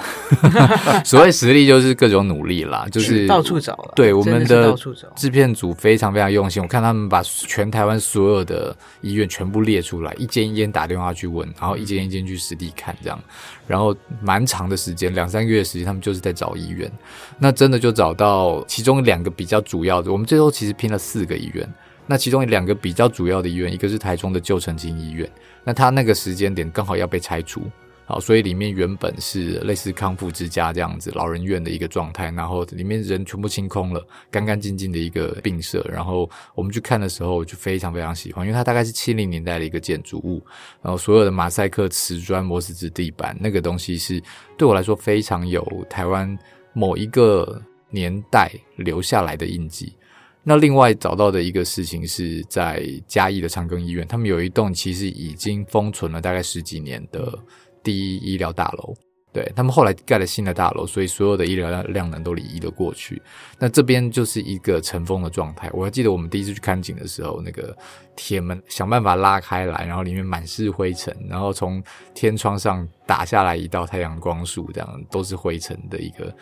[1.04, 3.92] 所谓实力就是各种努力啦，就是到处找了。
[3.96, 4.76] 对，我们的
[5.16, 13.18] 制片组非常非常用心，我看他们把全台湾所有的医院全部列出来，一间一间打电话去问，然后一间一间去实地看，这样，
[13.66, 16.90] 然后蛮长的时间，两三个月的时间，他们就是在找医院。
[17.38, 21.66] 那真的就找到其中两个比较主要的，我们最后其实拼了四个医院。
[22.06, 25.30] 那其中两个比较主要的医院，一个是台中的旧澄清医院，
[25.64, 27.62] 那它那个时间点刚好要被拆除，
[28.06, 35.86] 好，所以里面原本是类似康复之家这样子老人院的一个状态，然后里面人全部清空了，干干净净的一个病舍。
[35.88, 40.42] 然后我们去看的时候，就非常非常喜欢，因为它大概是七零年代的一个建筑物，
[40.82, 44.20] 然后所有的马赛克、瓷砖、磨石子地板，那个东西是
[44.58, 46.36] 对我来说非常有台湾
[46.72, 49.94] 某一个年代留下来的印记。
[50.42, 57.38] 那另外找到的一个事情是在嘉义的长庚医院，他们有一栋其实已经封存了大概十几年的
[57.82, 58.94] 第一医疗大楼，
[59.32, 63.20] 对，他们后来盖了新的大楼，所以所有的医疗量能都移了过去。
[63.58, 65.70] 那这边就是一个尘封的状态。
[65.74, 67.76] 我还记得我们第一次去看景的时候，那个
[68.16, 71.82] 铁门想办法拉开来，然后里面满是灰尘，然后从
[72.14, 76.34] 天窗上打下来一道太阳光束，这样都是灰尘的一个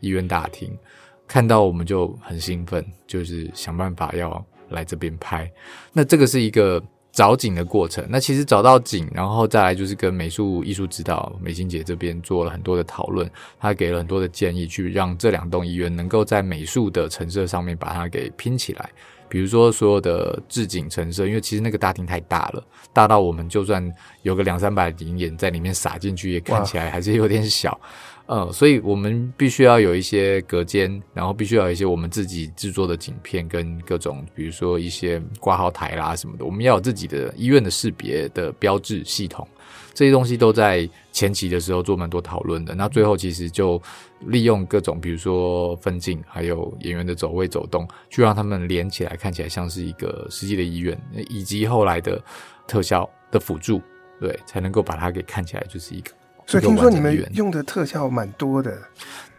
[0.00, 0.76] 医院大厅。
[1.26, 5.50] 看到我们就很兴奋，就是想办法要来这边拍。
[5.92, 6.82] 那这个是一个
[7.12, 8.04] 找景的过程。
[8.08, 18.90] 那其实找到景，然后再来就是跟美术艺术指导美心姐这边做了很多的讨论，她给了很多的建议，去让这两栋医院能够在美术的陈设上面把它给拼起来。
[19.26, 27.80] 比如说所有的置景陈设，因为其实那个大厅太大了，大到我们就算有个两三百临演在里面撒进去，也看起来还是有点小。
[28.26, 39.46] 嗯，所以我们必须要有一些隔间，然后必须要有一些我们自己制作的景片跟各种，比如说一些挂号台啦什么的，我们要有自己的医院的识别的标志系统，
[39.92, 42.74] 这些东西都在前期的时候做蛮多讨论的。
[42.74, 43.80] 那最后其实就
[44.20, 52.18] 利用各种，比如说分镜，还有演员的走位走动，去让他们连起来，看起来像是一个实际的医院，以及后来的
[52.66, 53.82] 特效的辅助，
[54.18, 56.10] 对，才能够把它给看起来就是一个。
[56.46, 58.76] 所以听说你们用的特效蛮多的。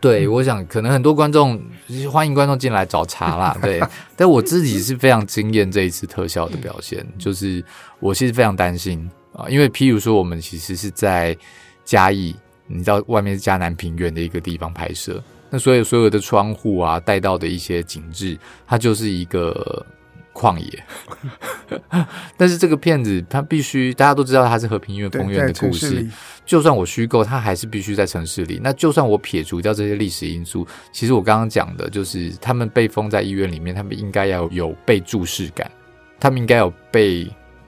[0.01, 1.59] 对，我想可能很多观众
[2.11, 3.57] 欢迎观众进来找茬啦。
[3.61, 3.81] 对，
[4.15, 7.63] 但我自己是非常惊艳这一次特效的表现，就是
[7.99, 11.35] 我其实非常担心啊，因为譬如说我们其实是在
[11.83, 12.35] 嘉义，
[12.67, 18.37] 你知道外面是嘉南平原的一个地方拍摄，那所有所有的窗户啊带到的一些景致，
[18.67, 19.85] 它就是一个。
[20.35, 20.83] 旷野，
[22.35, 26.05] 但是这个片子它必须大家都知道它是和平医院公园的故事，
[26.45, 28.59] 就算我虚构，它还是必须在城市里。
[28.61, 35.71] 那就算我撇除掉这些历史因素，其实我刚刚讲的就是他们被封在医院里面，他们应该要有被注视感，
[36.19, 37.25] 他们应该有被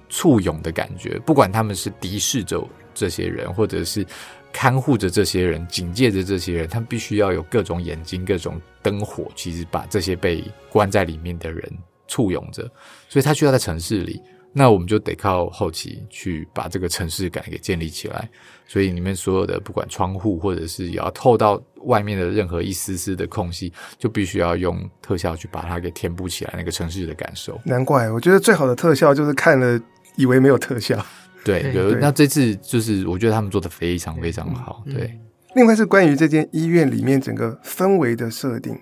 [0.10, 1.18] 簇拥的感觉。
[1.26, 4.06] 不管他们是敌视着这些人，或者是
[4.52, 11.72] 看护着这些人、警戒着这些人，他们必须要有各种眼睛、各种灯火，其实把这些被关在里面的人。
[12.08, 12.64] 簇拥着，
[13.10, 14.22] 所以它需要在城市里，
[14.54, 18.30] 那我们就得靠后期去把这个城市感给建立起来。
[18.70, 27.58] 所以里面所有的不管窗户或者是也要透到外面的任何一丝丝的空隙，就必须要用特效去把它给填补起来，那个城市的感受。
[27.64, 29.80] 难怪我觉得最好的特效就是看了
[30.18, 30.98] 以为没有特效。
[31.46, 34.84] 对，有那这次就是我觉得他们做的非常非常好。
[34.86, 35.20] 对，对，
[35.56, 38.78] 另外是关于这间医院里面整个氛围的设定，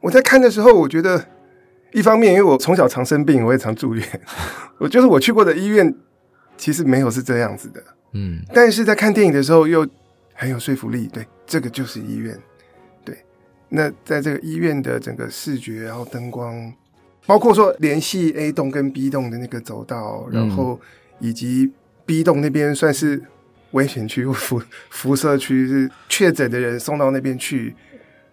[0.00, 1.26] 我在看的时候，我觉得。
[1.92, 4.04] 一方面，因为我从小常生病，我也常住院。
[4.78, 5.94] 我就是我去过的医院，
[6.56, 7.82] 其实没有是这样子的。
[8.12, 9.86] 嗯，但是在看电影的时候又
[10.34, 11.08] 很有说服力。
[11.12, 12.38] 对，这个就是医院。
[13.04, 13.16] 对，
[13.70, 16.72] 那在这个医院的整个视觉，然后灯光，
[17.26, 20.78] 包括说联系 A 栋跟 B 栋的那个走道，然后
[21.20, 21.72] 以及
[22.04, 23.22] B 栋那边算是
[23.70, 27.74] 危险区、辐辐射区，是确诊的人送到那边去。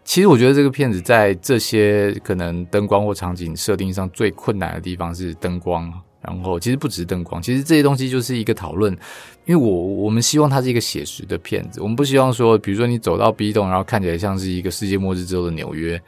[0.05, 5.91] 其实我觉得这个片子在这些可能灯光或场景设定上最困难的地方是灯光，
[6.21, 8.95] 然后其实不只是灯光，其实这些东西就是一个讨论。
[9.45, 16.01] 因为我我们希望它是一个写实的片子，我们不希望说，比如说你走到 B 栋，然后看起来像是一个世界末日之后的纽约，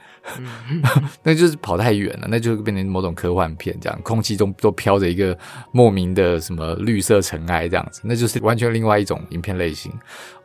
[1.22, 5.38] 那就是跑太远了，那就变成某种科幻片这样，空气中都飘着一个
[5.72, 9.92] 莫名的什么绿色尘埃这样子，那就是完全另外一种影片类型。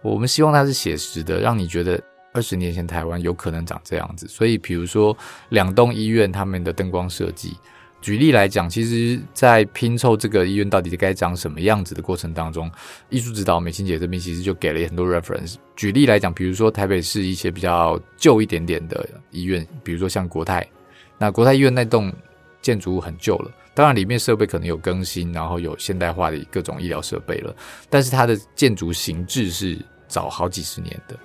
[0.03, 2.03] 我们希望它是写实的，让你觉得。
[2.33, 5.17] 二十年前台湾有可能长这样子，所以比如说
[5.51, 7.57] 两栋医院他们的灯光设计，
[8.01, 12.71] 举例来讲，其实，在拼凑这个医院到底该长什么样子的过程当中，
[13.11, 15.55] 艺术指导美心姐这边其实就给了很多 reference。
[15.77, 20.67] 举例来讲，比如说台北市一些比较旧一点点的医院，比如说像国泰，
[21.19, 22.13] 那国泰医院那栋
[22.61, 27.55] 建筑物很旧了，当然里面设备可能有更新，然后有现代化的各种医疗设备了，
[27.89, 31.17] 但是它的建筑形制是早好几十年的。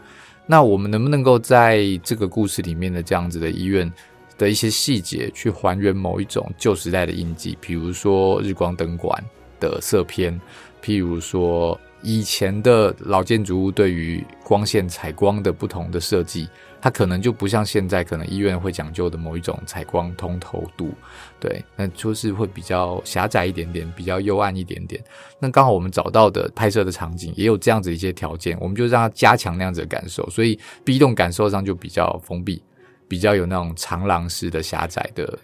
[0.50, 3.92] 那我们能不能够在这个故事里面的这样子的医院
[4.38, 7.58] 的一些细节，去还原某一种旧时代的印记？
[7.60, 9.22] 比如说日光灯管
[9.60, 10.40] 的色偏，
[10.82, 16.48] 譬如说以前的老建筑物对于光线采光的不同的设计。
[16.80, 20.94] 它可能就不像现在，可能医院会讲究的某一种采光通透度，
[21.40, 25.04] 对，那就是会比较狭窄一点点，比较幽暗一点点。
[25.40, 32.64] 那刚好我们找到的拍摄的场景也有这样子一些条件，我们就让它加强那样子的感受，所以 B 栋感受上就比较封闭，
[33.08, 35.38] 比较有那种长廊式的狭窄的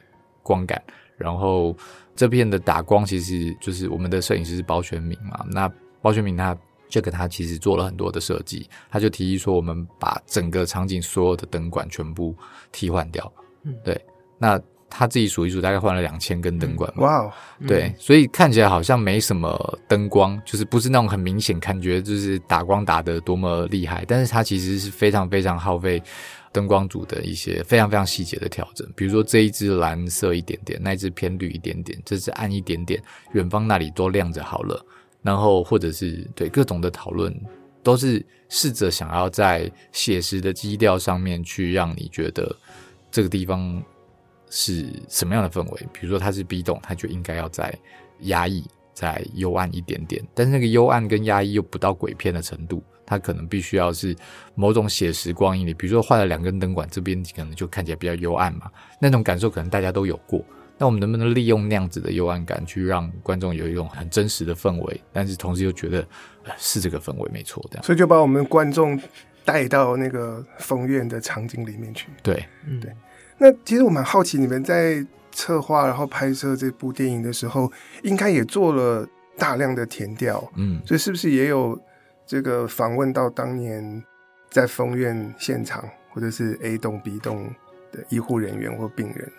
[0.44, 0.82] 光感。
[1.18, 1.76] 然后
[2.16, 5.70] 这片的打光其实就是我们的摄影师是包全明嘛，那
[6.04, 6.56] 包全明他。
[6.90, 12.36] 这个他其实做了很多的设计，他就提议说，我们把整个场景所有的灯管全部
[12.72, 13.34] 替换掉。
[13.64, 14.00] 嗯，对，
[14.38, 16.94] 那他自己数一数，大概换了两千根灯管。
[16.98, 17.34] 哇，
[17.68, 26.00] 对，所以看起来好像没什么灯光，就是不是那种很明显感觉就是打光打得多么厉害，但是它其实是非常非常耗费
[26.52, 28.88] 灯光组的一些非常非常细节的调整。
[28.96, 34.86] 比如说这一支蓝色一点点，那一支偏绿一点点，这支暗一点点，远方那里都亮着好了。
[35.24, 37.34] 然后，或者是对各种的讨论，
[37.82, 42.56] 都是试着想要在写实的基调上面去让你觉得
[43.10, 43.82] 这个地方
[44.50, 45.88] 是什么样的氛围。
[45.94, 47.74] 比如说，它是 B 栋，它就应该要再
[48.24, 50.22] 压抑、再幽暗一点点。
[50.34, 54.14] 但是那个幽暗跟压抑又不到鬼片的程度，它可能必须要是
[54.56, 55.74] 某种写实光影里。
[55.74, 58.70] 比如说，换了两根灯管，这边可能就看起来比较幽暗嘛。
[59.00, 60.44] 那种感受可能大家都有过。
[60.84, 66.06] 那我们能不能利用那样子的幽暗感，去让观众有一种很真实的氛围，但是同时又觉得
[66.58, 67.84] 是这个氛围没错，这样。
[67.86, 69.00] 所以就把我们观众
[69.46, 72.10] 带到那个疯院的场景里面去。
[72.22, 72.92] 对，嗯，对。
[73.38, 77.72] 那其实我蛮好奇，你们在策划然后拍摄这部电影的时候，
[78.04, 81.82] 应该也做了大量的填调，嗯，所以是不是也有
[82.26, 84.04] 这个访问到当年
[84.50, 87.46] 在疯院现场或者是 A 栋、B 栋
[87.94, 89.32] 的医护人员或病人？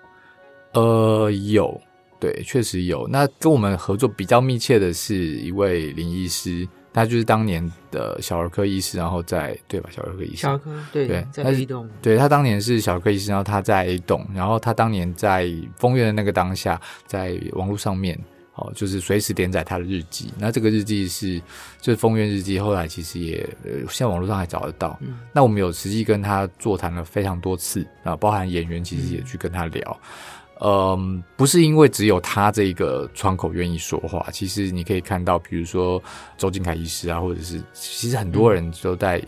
[0.74, 1.80] 呃，有，
[2.20, 3.06] 对，确实有。
[3.08, 9.90] 那跟我们合作比较密切的是一位林医师，他就是当年的小儿科医师，然后在对吧？
[9.92, 18.18] 小儿科医师，小儿科对对，在 A 栋，对他当年是小儿科医师，然后他在 A 栋，然后他当年在丰院的那个当下，在网络上面，
[18.54, 20.32] 哦，就是随时连载他的日记。
[20.38, 21.40] 那这个日记是
[21.80, 24.98] 就是丰院日记，后来其实也呃，现在网络上还找得到。
[25.02, 30.00] 嗯，那我们有实际跟他座谈了非常多次啊，包含演员其实也去跟他聊。
[30.00, 36.02] 嗯嗯，不是因为只有他这个窗口愿意说话，其实你可以看到，比如说
[36.38, 39.22] 周金凯医师啊，或者是其实很多人都在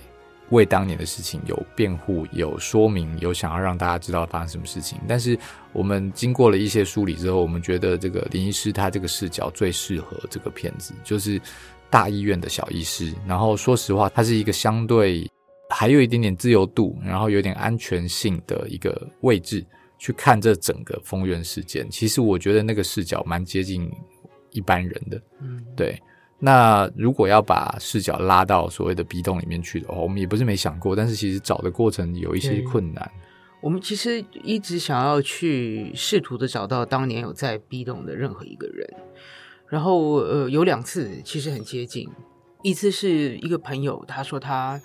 [0.49, 4.99] 为当年的事情有辩护、有说明、有想要让大家知道发生什么事情。
[5.07, 5.38] 但是
[5.75, 11.38] 我们经过了一些梳理之后，我们觉得这个林医师他这个视角最适合这个片子，就是
[11.90, 13.12] 大医院的小医师。
[13.27, 15.31] 然后说实话，他是一个相对
[15.68, 19.62] 还有一点点自由度，然后有点安全性的一个位置。
[19.98, 23.90] 去看这整个丰院事件，其实我觉得那个视角蛮接近
[24.50, 25.22] 一般人的。
[25.40, 26.00] 嗯，对。
[26.38, 33.11] 那如果要把视角拉到所谓的 B 栋里面去的话，我们也不是没想过，但是其实找的过程有一些困难。
[33.62, 38.87] 我们其实一直想要去试图的找到当年有在 B 栋的任何一个人，
[39.66, 42.06] 然后呃有两次其实很接近，
[42.62, 44.78] 一次是一个朋友，他说他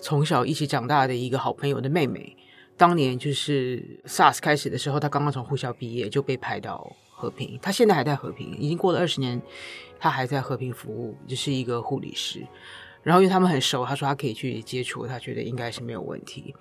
[0.00, 2.36] 从小一起长大的一个好朋友的妹妹。
[2.82, 7.56] 当年就是 SARS 开始的时候，他刚刚从护校毕业就被派到和平。
[7.62, 9.40] 他现在还在和平，已经过了二十年，
[10.00, 12.44] 他还在和平服务，就是一个护理师。
[13.04, 16.56] 然后因为他们很熟，他说他可以去接触，他觉得应该是没有问题。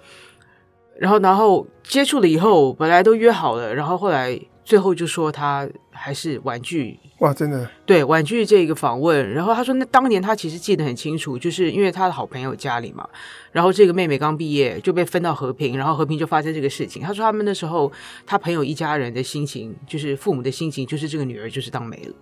[1.00, 6.98] 然后，然后接触了以后，本来都约好了，然后后来最后就说他还是婉拒。
[7.20, 7.70] 哇，真的？
[7.86, 9.34] 对，婉拒这个访问。
[9.34, 13.08] 然后他说，那当年他其实记得很清楚，就是因为他的好朋友家里嘛，
[13.52, 17.02] 然后这个妹妹刚毕业就被分到和平，然后和平就发生这个事情。
[17.02, 17.92] 他说他们那时候，
[18.26, 22.14] 他朋友一家人的心情，就是父母的心情，就是这个女儿就是当没了。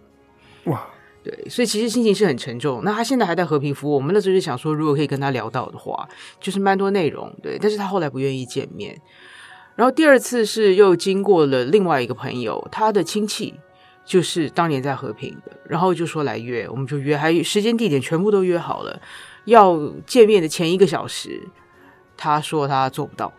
[0.66, 0.88] 哇。
[1.22, 2.82] 对，所以其实心情是很沉重。
[2.86, 6.08] 那他现在还在和平服务，我们那时候就想说，如果可以跟他聊到的话，
[6.40, 7.30] 就是蛮多内容。
[7.44, 8.98] 对，但是他后来不愿意见面。
[9.80, 13.54] 然后第二次是又经过了另外一个朋友，他的亲戚
[14.04, 19.02] 就是当年在和平的，然后就说来约，我们就约，还时间地点全部都约好了。
[19.46, 21.48] 要见面的前一个小时，
[22.18, 23.32] 他说他做不到，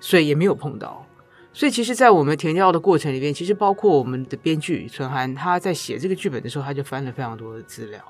[0.00, 1.06] 所以也没有碰到。
[1.52, 8.00] 所以，其实，在我们填料的过程里面，其实包括我们的编剧存涵，他在写这个剧本的时候，他就翻了非常多的资料。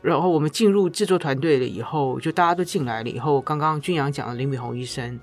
[0.00, 5.20] 然后，我们进入制作团队了以后，就大家都进来了以后，刚刚君阳讲的林美红医生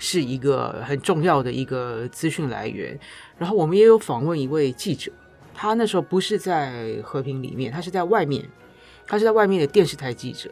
[0.00, 2.98] 是一个很重要的一个资讯来源。
[3.38, 5.12] 然后，我们也有访问一位记者，
[5.54, 8.44] 他那时候不是在和平里面，他是在外面，
[9.06, 10.50] 他是在外面的电视台记者。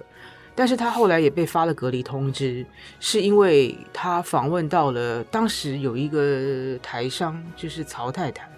[0.55, 2.67] 但是他后来也被发了隔离通知，
[2.99, 8.49] 是因为他访问到了当时有一个台商，就是曹太太。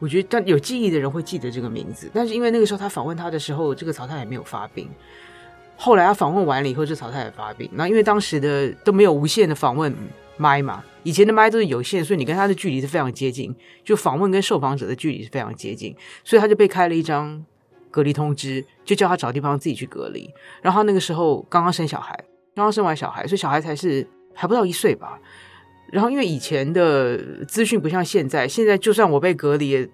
[0.00, 2.10] 我觉得但有记忆的人会记得这个名字。
[2.12, 4.90] 但是因为那个时候他访问他的时候，这个曹太太没有发病。
[5.76, 7.68] 后来他访问完了以后，这曹太太发病。
[7.72, 9.94] 那因为当时的都没有无线的访问
[10.36, 17.44] 麦嘛，以前的麦都是有线，所以你跟他的距离是非常接近，就访问跟受访者的距离是非常接近，所以他就被开了一张。
[17.90, 20.28] 隔离通知，就叫他找地方自己去隔离。
[20.60, 22.12] 然后他那个时候刚刚生小孩，
[22.52, 25.16] 刚刚生完小孩，所以小孩才是还不到一岁吧。
[25.92, 29.88] 然后因为以前的资讯不像现在，现在就算我被隔离，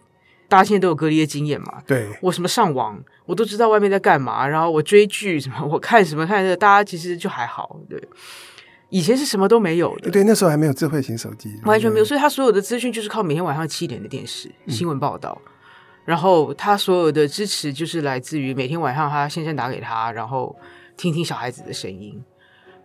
[0.50, 1.82] 大家现在都有隔离的经验嘛。
[1.86, 4.46] 对，我什么上网，我都知道外面在干嘛。
[4.46, 7.80] 然后我追剧什么， 我看什么看的，大家其实就还好。
[7.88, 8.02] 对，
[8.90, 10.10] 以前是什么都没有的。
[10.10, 12.04] 对，对，那时候还没有智慧型手机，完全没有。
[12.04, 15.40] 所以他所有的资讯就是靠每天晚上七点的电视新闻报道。
[15.46, 15.52] 嗯
[16.06, 20.56] 然后他所有的支持就是来自于每天晚上他先生打给他，然后
[20.96, 22.20] 听听小孩子的声音，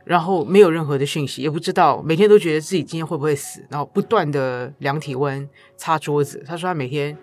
[0.03, 6.43] 然后没有任何的讯息，也不知道每天都觉得自己今天会不会死，然后不断的量体温、擦桌子。
[6.45, 7.17] 他说他每天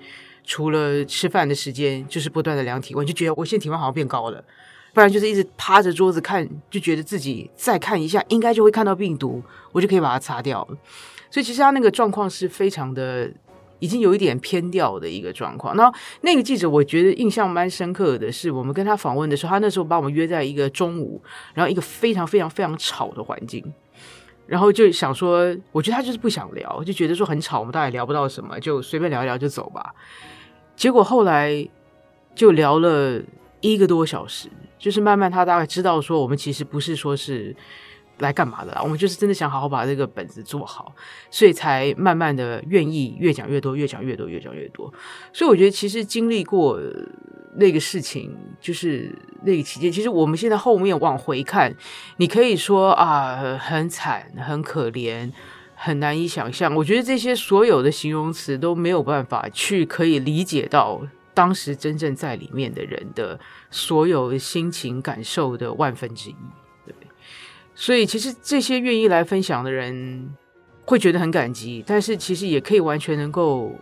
[0.45, 4.45] 除了吃饭的时间，就是不断的量体温，就觉得我现在体温好像变高了，
[4.93, 10.67] 不然就是一直趴着桌子看，就觉得自己再看一下应该就会看到病毒，我就可以把它擦掉。
[11.31, 13.31] 所以其实他那个状况是非常的。
[13.83, 15.77] 已经有一点偏掉的一个状况。
[15.77, 21.21] 然后那个记者，我觉得印象蛮深刻的是，我们跟他访问的时候，他那时候把我们约在一个中午，
[21.53, 23.75] 然后一个非常非常非常吵的环境，
[24.53, 29.95] 然后就想说，我觉得他就是不想聊，就觉得说很吵，我们大概聊不到什么，就随便聊一聊就走吧。
[30.77, 31.67] 结果后来
[32.35, 33.19] 就聊了
[33.63, 37.57] 一个多小时，就是慢慢他大概知道说，我们其实不是说是。
[38.19, 38.81] 来干嘛的啦？
[38.83, 40.95] 我们就是真的想好好把这个本子做好，
[41.31, 44.93] 所以才慢慢的愿意越讲越多，越讲越多，越讲越多。
[45.33, 46.81] 所以我觉得，其实经历过
[47.57, 51.75] 那个事情，就是那个期间，其实我们现在后面往回看，
[52.19, 55.33] 你可以说啊，很惨，很可怜，
[55.75, 56.75] 很难以想象。
[56.75, 61.01] 我觉得这些所有的形容词都没有办法去可以理解到
[61.35, 63.39] 当时真正在里面的人的
[63.71, 66.37] 所有心情感受的万分之一，
[67.75, 70.29] 所以其实这些愿意来分享的人
[70.85, 73.73] 会觉得很感激，但是其实也可以完全能够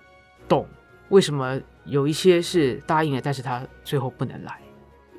[0.49, 0.67] 懂
[1.09, 4.59] 为什么有一些是答应了，但是他最后不能来。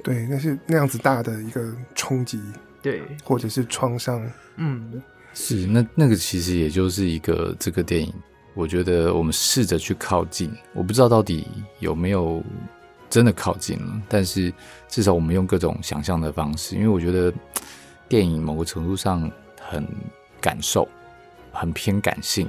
[0.03, 2.41] 对，那是那样子大的一个冲击，
[2.81, 4.25] 对，或者是创伤。
[4.55, 5.01] 嗯，
[5.33, 8.13] 是那那个其实也就是一个这个电影。
[8.53, 11.47] 我觉得我们试着去靠近，我不知道到底
[11.79, 12.43] 有没有
[13.09, 14.51] 真的靠近了，但是
[14.89, 17.33] 至少我们用各种想象的方式，因为我觉得
[18.11, 19.87] 电影某个程度上很
[20.41, 20.85] 感受，
[21.49, 22.45] 很偏感性，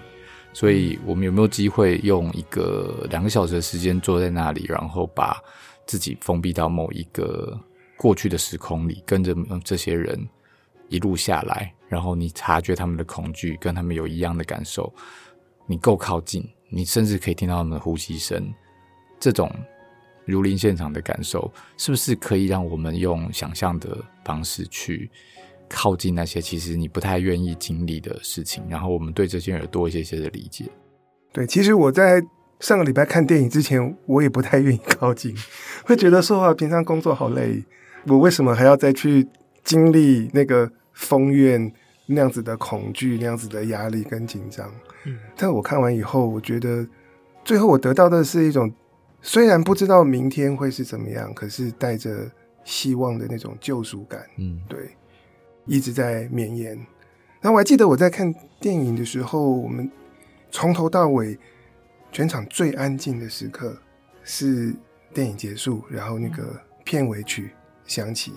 [0.52, 5.40] 所以我们有没有机会用一个两个小时的时间坐在那里，然后把
[5.86, 7.56] 自己封闭到某一个
[7.96, 9.32] 过去的时空里，跟着
[9.62, 10.28] 这些人
[10.88, 14.92] 一路下来，然后你察觉他们的恐惧，跟他们有一样的感受。
[15.68, 18.52] 你够靠近，你甚至可以听到他们的呼吸声，
[19.20, 19.48] 这种
[20.24, 25.08] 如临现场的感受，是不是可以让我们用想象的方式去
[25.72, 30.66] 靠近那些其实你不太愿意经历的事情，然后我们对这些人有多一些些的理解？
[31.32, 32.22] 对，其实我在
[32.60, 35.34] 上个礼拜看电影之前，我也不太愿意靠近，
[35.84, 37.64] 会觉得说话平常工作好累，
[38.06, 39.26] 我为什么还要再去
[39.64, 41.72] 经历那个疯院？
[42.06, 44.68] 那样子的恐惧，那样子的压力跟紧张，
[45.06, 46.86] 嗯，但我看完以后，我觉得
[47.44, 48.70] 最后我得到的是一种，
[49.22, 52.28] 虽然不知道明天会是怎么样，可是带着
[52.64, 54.90] 希望的那种救赎感，嗯，对，
[55.64, 56.74] 一直在绵延。
[57.40, 59.90] 然后我还记得我在看电影的时候，我们
[60.50, 61.38] 从头到尾
[62.10, 63.76] 全场最安静的时刻
[64.24, 64.74] 是
[65.12, 67.50] 电影结束，然后那个片尾曲
[67.86, 68.32] 响起，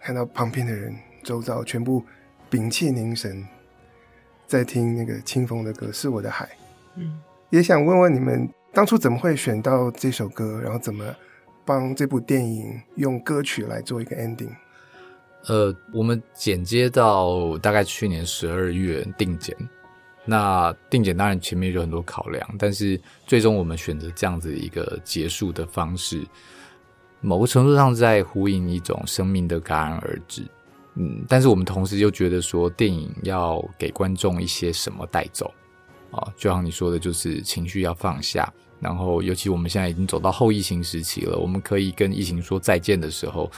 [0.00, 2.02] 看到旁边的人周遭全部。
[2.50, 3.46] 屏气凝神，
[4.48, 6.46] 在听那个清风的歌《是我的海》。
[6.96, 11.14] 嗯，也想问问你们当初怎么会选到这首歌，然后怎么
[11.64, 14.50] 帮这部电影用歌曲来做一个 ending？
[15.46, 19.56] 呃，我们剪接到大概去年十二月定剪，
[20.24, 26.22] 那定剪当然前面有很多考量，但是最终我们选择这样子一个结束的方式，
[27.20, 30.42] 某个程度上在呼应一种生命的戛然而止。
[30.96, 35.52] 嗯，但是我们同时又觉得说，电影要给观众一些什么带走
[36.10, 36.26] 啊？
[36.36, 38.52] 就像你说的，就是情绪要放下。
[38.80, 43.50] 然后，尤其我们现在已经走到后疫情时期了，我们可以跟疫情说再见的时候，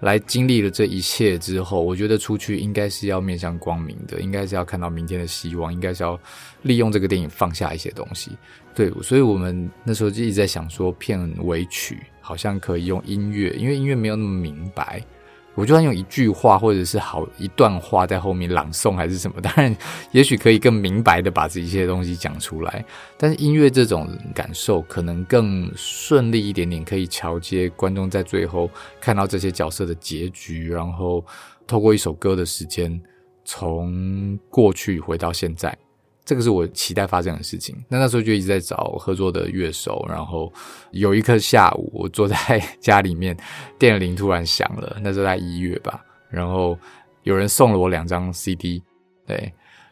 [0.00, 6.18] 来经历了这一切之后，我觉得出去应该是要面向光明的，应该是要看到明天的希望，应该是要
[6.62, 8.30] 利用这个电影放下一些东西。
[8.74, 15.02] 对，所以我们那时候就一直在想说，片尾曲好像可以用音乐，因为音乐没有那么明白。
[15.58, 19.76] 我就算用一句话，或者是好一段话在后面朗诵，还是什么，当然，
[20.12, 22.84] 也许可以更明白的把这些东西讲出来。
[23.16, 31.24] 但是音乐这种感受，可能更顺利一点点，可以桥接观众在最后看到这些角色的结局，然后
[31.66, 33.02] 透过一首歌的时间，
[33.44, 35.76] 从过去回到现在。
[36.28, 37.74] 这个是我期待发生的事情。
[37.88, 40.52] 那那时候就一直在找合作的乐手，然后
[40.90, 42.36] 有一刻下午，我坐在
[42.78, 43.34] 家里面，
[43.78, 44.98] 电铃突然响了。
[45.00, 46.78] 那时候在一月吧，然后
[47.22, 48.82] 有人送了我两张 CD，
[49.26, 49.50] 对，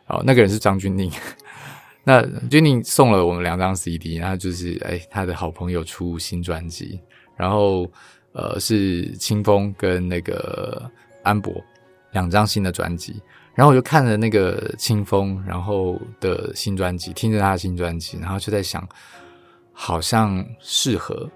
[0.08, 1.10] 哦，那个人是张钧甯。
[2.04, 2.20] 那
[2.50, 7.00] 钧甯送了我们两张 CD，然后就是哎，他的好朋友出新专辑，
[7.34, 7.90] 然后
[8.32, 10.82] 呃是清风跟那个
[11.22, 11.54] 安博
[12.12, 13.22] 两张新的专辑。
[13.56, 18.86] 然后我就看着那个清风，然后的新专辑，听着他的新专辑，然后就在想，
[19.72, 21.28] 好像适合，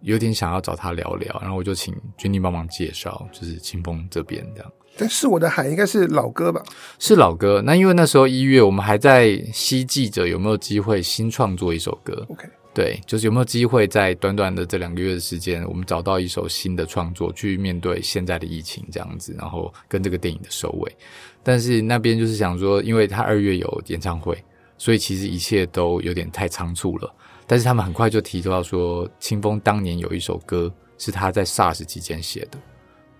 [0.00, 1.38] 有点想要找他聊聊。
[1.40, 4.72] 然后我就请君丽帮忙介绍，就是清风这边这样。
[4.96, 6.60] 但是我的海应该是老歌吧？
[6.98, 7.62] 是老歌。
[7.64, 12.26] 那因为那时候一月，我们还在希冀着有没有机会新创作一首歌。
[12.28, 12.48] OK。
[12.78, 20.96] 对，就是有没有机会在短短的这两个月的时间，我们找到一首新的创作，去面对现在的疫情这样子，然后跟这个电影的收尾。
[21.42, 24.40] 但是那边就是想说，因为他二月有演唱会，
[24.76, 27.12] 所以其实一切都有点太仓促了。
[27.48, 32.58] 但是他们很快就提到说，清风当年有一首歌是他在 SARS 期间写的。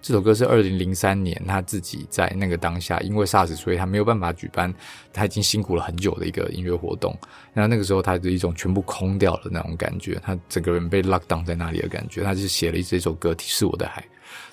[0.01, 4.72] 这首歌是二零零三年他自己在那个当下，因为 SARS，所以他没有办法举办
[5.12, 7.16] 他已经辛苦了很久的一个音乐活动。
[7.53, 14.01] 然后那个时候，他的一种全部空掉的那种感觉，他整个人被 lock down 在那里的感觉，他就写了这首歌《是我的海》。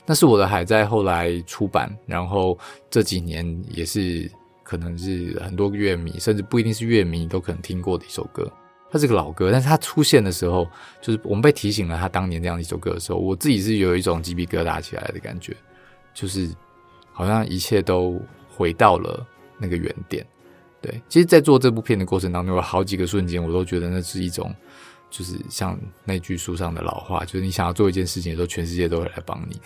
[0.06, 2.58] 那是我的海，在后来出版，然后
[2.90, 4.30] 这几年也是
[4.64, 8.52] 可能是很多乐迷，甚至不一定是乐迷都可能听过的一首歌。
[8.96, 10.66] 它是个老歌，但是它出现的时候，
[11.02, 15.54] 就是我们被提醒了他当年这样一首歌的时候，我自己是有一种鸡皮疙瘩起来的感觉，
[16.14, 16.50] 就是
[17.12, 18.18] 好像一切都
[18.48, 19.28] 回到了
[19.58, 20.26] 那个原点。
[20.80, 24.56] 对，其实，在做这部片的过程当中，有好几个瞬间，我都觉得那是一种
[25.10, 29.60] 就是像那句书上的老话，就是你想要做一件事情的时候，全世界都会来帮你。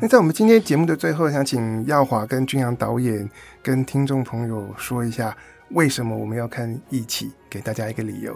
[0.00, 3.28] 那在我们今天节目的最后，想请耀华跟君阳导演
[3.62, 5.36] 跟听众朋友说一下，
[5.72, 8.34] 为什么我们要看《一起》，给大家一个理由。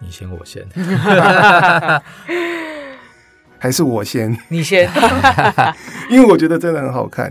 [0.00, 0.66] 你先，我先，
[3.58, 4.36] 还是我先？
[4.48, 4.90] 你先，
[6.10, 7.30] 因为我觉得真的很好看。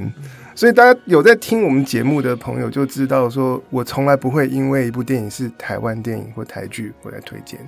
[0.56, 7.60] 所以大家有在听我们节目的朋友就知道，说我从来不会因为一部电影是台湾电影或台剧，我来推荐。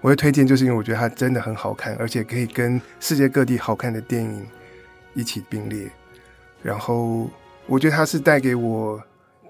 [0.00, 4.46] 我会推荐，就是因为我觉得它真的很好看，而且可以跟世界各地好看的电影
[5.14, 5.90] 一起并列。
[6.62, 7.30] 然后
[7.66, 9.00] 我觉得它是带给我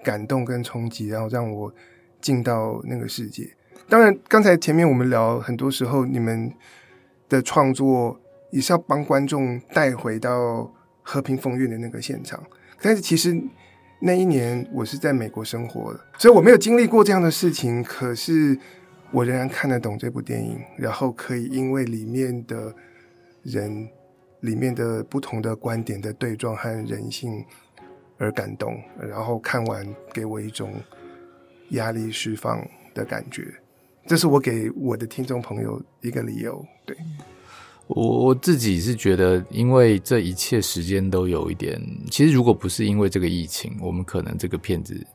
[0.03, 1.73] 感动跟冲击，然后让我
[2.19, 3.49] 进到那个世界。
[3.89, 6.51] 当然，刚才前面我们聊，很多时候你们
[7.29, 8.19] 的创作
[8.51, 10.69] 也是要帮观众带回到
[11.01, 12.43] 和平风韵的那个现场。
[12.81, 13.41] 但是其实
[14.01, 17.81] 那一年我是在美国生活的，所以我没有经历过这样的事情。
[17.81, 18.59] 可是
[19.11, 22.75] 我仍然看得懂这部电影，然后可以因为里面的
[23.43, 23.87] 人、
[24.41, 27.45] 里面的不同的观点的对撞和人性
[28.17, 28.77] 而感动。
[28.99, 30.73] 然后看完给我一种
[31.69, 33.43] 压力释放的感觉，
[34.07, 36.65] 这是我给我的听众朋友一个理由。
[36.85, 36.95] 对。
[37.87, 41.81] 我我自己是觉得，因为这一切时间都有一点，
[42.11, 45.05] 其实如果不是因为这个疫情，我们可能这个片子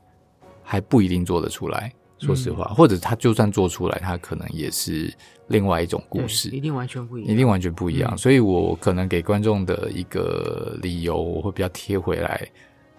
[0.62, 1.92] 还不一定做得出来。
[2.18, 5.12] 说实话，嗯、或者他就算做出来，他可能也是
[5.48, 8.10] 另外一种故事，一定完全不一样，一定完全不一样。
[8.14, 12.48] 嗯、所以我可能给观众的一个理由，我会比较贴回来。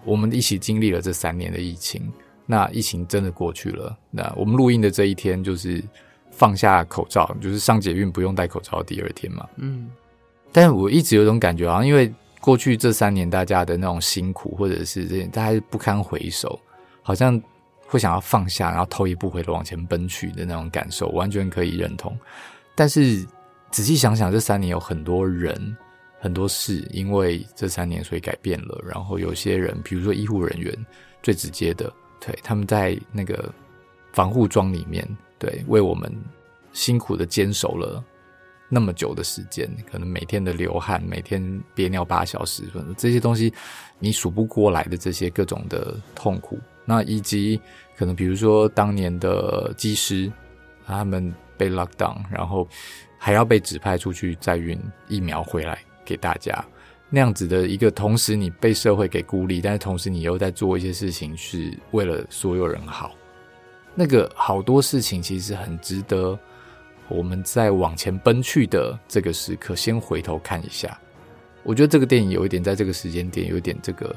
[0.03, 2.01] 我们一起经历了这三年的疫情，
[2.45, 3.97] 那疫情真的过去了。
[4.11, 5.83] 那我们录音的这一天就是。
[6.35, 9.47] 放下口罩，就是上捷运不用戴口罩的第二天嘛。
[9.57, 9.87] 嗯，
[10.51, 16.59] 但是我一直有种感觉啊，因为过去这三年大家的那种辛苦，或者是这些，大家不堪回首，
[17.03, 17.39] 好像
[17.85, 22.17] 会想要放下，然后头也不回的往前奔去的那种感受，完全可以认同。
[22.73, 23.23] 但是
[23.69, 25.77] 仔细想想，这三年有很多人、
[26.19, 28.83] 很多事，因为这三年所以改变了。
[28.83, 30.75] 然后有些人，比如说医护人员，
[31.21, 31.93] 最直接的，
[32.25, 33.53] 对，他们在那个
[34.13, 35.07] 防护装里面。
[35.39, 36.09] 对，为我们
[36.71, 38.01] 辛苦的坚守了
[38.69, 42.63] 那么久的时间，可能每天的流汗，每天憋尿八小时，
[42.97, 43.53] 这些东西
[43.99, 47.59] 你数不过来的这些各种的痛苦，那以及
[47.97, 50.31] 可能比如说当年的机师，
[50.85, 52.65] 他们被 lock down，然后
[53.19, 56.63] 还要被指派出去载运疫苗回来给大家，
[57.15, 63.11] 那样子的一个，同时你被社会给孤立，但是同时你又在做一些事情，是为了所有人好。
[63.93, 66.35] 那个好多事情其实很值得
[67.07, 70.99] 我们在往前奔去的这个时刻，先回头看一下。
[71.61, 74.15] 我觉得这个电影有一点在这个时间点有一点这个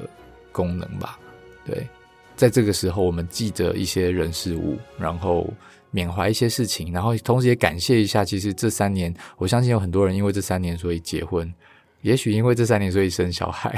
[0.51, 1.19] 功能吧。
[1.67, 1.87] 对，
[2.35, 5.47] 在这个时候我们记着一些人事物，然后
[5.91, 8.25] 缅怀一些事情，然后同时也感谢一下。
[8.25, 11.53] 其实这三年，我相信有很多人因为这三年所以结婚，
[12.01, 13.75] 也许因为这三年所以生小孩。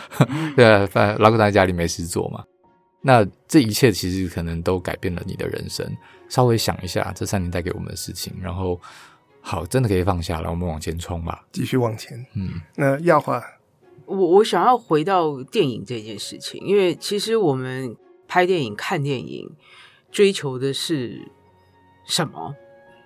[0.56, 2.44] 对啊，反正老公在家里没事做嘛。
[3.00, 5.86] 那这一切其实可能都改变了你的人生。
[6.28, 8.80] 稍微想一下这三年带给我们的事情，然后
[9.42, 12.24] 好，真的可以放下了，我们往前冲吧，继续往前。
[12.34, 13.42] 嗯，那耀华，
[14.06, 17.94] 我我想要回到电影这件事情，因为其实我们
[18.26, 19.50] 拍电影、看电影，
[20.10, 21.28] 追求的是
[22.06, 22.54] 什么？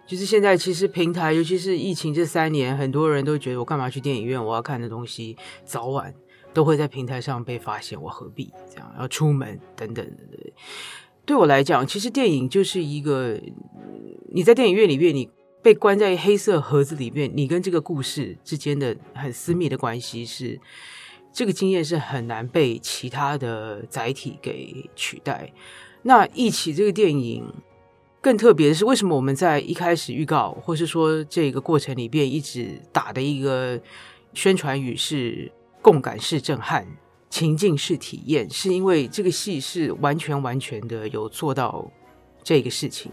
[0.09, 4.45] 就是现在其实平台，尤其是疫情这三年，很多人都觉得我干嘛去电影院？
[4.45, 6.13] 我要看的东西早晚。
[6.55, 10.53] 都会在平台上被发现，我何必这样要出门等等的。
[11.25, 13.39] 对我来讲，其实电影就是一个
[14.33, 15.29] 你在电影院里面，你
[15.63, 20.59] 被关在黑色盒子里面，你跟这个故事之间的很私密的关系是
[21.33, 25.53] 这个经验是很难被其他的载体给取代。
[26.03, 27.45] 那一起这个电影
[28.21, 33.81] 更特别的是，为什么我们在一开始预告，或是说这个过程里边一直打的一个
[34.35, 35.53] 宣传语是？
[35.81, 36.85] 共感式震撼，
[37.31, 41.89] 情境式体验，是因为这个戏是完全完全的有做到
[42.43, 43.13] 这个事情。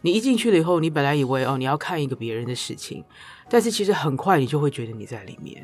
[0.00, 3.04] 你一进去了以后，你本来以为哦，你要看一个别人的事情，
[3.50, 5.62] 但是其实很快你就会觉得你在里面，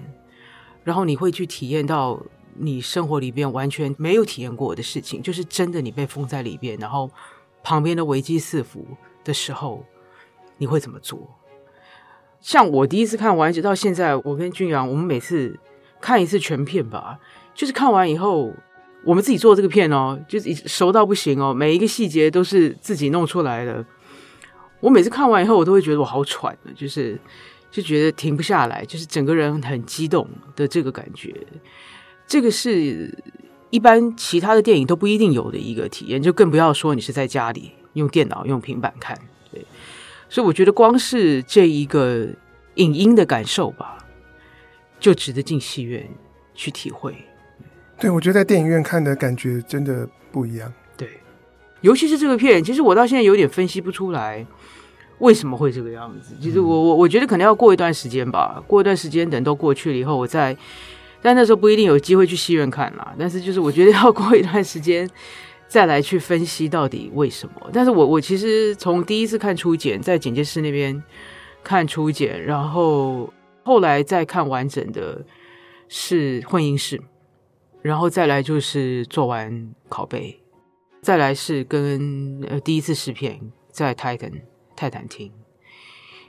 [0.84, 2.22] 然后你会去体验到
[2.54, 7.10] 你生活里边完全没有体验过的事情，就是真的你被封在里边，然后
[7.66, 8.86] 旁边的危机四伏
[9.24, 9.84] 的时候，
[10.58, 11.18] 你会怎么做？
[12.40, 15.58] 像我第一次看完，直到现在，我跟俊阳，我们每次。
[15.98, 17.18] 看一次全片吧，
[17.54, 18.52] 就是看完以后，
[19.02, 23.84] 我们自己做这个片哦，就是熟到不行哦，每一个细节都是自己弄出来的。
[24.78, 27.18] 我每次看完以后，我都会觉得我好喘，就是
[27.70, 31.34] 就觉得停不下来，就是整个人很激动的这个感觉。
[32.26, 33.12] 这个是
[33.76, 39.14] 一般其他的电影都不一定有的一个体验，就更不要说你是在家里用电脑、用平板看。
[39.52, 39.62] 对，
[40.30, 42.26] 所以我觉得光是这一个
[42.76, 43.98] 影音的感受吧，
[44.98, 46.08] 就值得进戏院
[46.54, 47.14] 去体会。
[48.00, 50.72] 对，我觉得在电影院看的感觉真的不一样。
[50.96, 51.10] 对，
[51.82, 54.46] 尤其是这个片，其实我到现在有点分析不出来
[55.18, 56.34] 为什么会这个样子。
[56.40, 60.56] 其实我我我觉得可能要过一段时间吧，过一段时间等都过去了以后，我再。
[61.22, 63.14] 但那时候不一定有机会去戏院看啦。
[63.18, 65.08] 但是就是我觉得要过一段时间
[65.66, 67.70] 再来去分析到底为什么。
[67.72, 71.02] 但是我我其实从第一次看初剪，在剪接室那边
[71.64, 73.32] 看初剪，然后
[73.64, 75.24] 后来再看完整的
[75.88, 77.00] 是混音室，
[77.82, 80.40] 然后再来就是做完拷贝，
[81.02, 83.40] 再来是跟呃第一次试片
[83.70, 84.30] 在泰坦
[84.76, 85.32] 泰坦厅。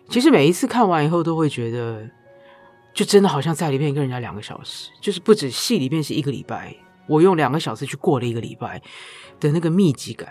[0.10, 2.10] 其实每一次看完以后都会觉得。
[2.98, 6.76] 就真的好像在里面跟人家两个小时，就是不止戏里面是一个礼拜，
[7.06, 8.82] 我用两个小时去过了一个礼拜
[9.40, 10.28] 的那个密集感。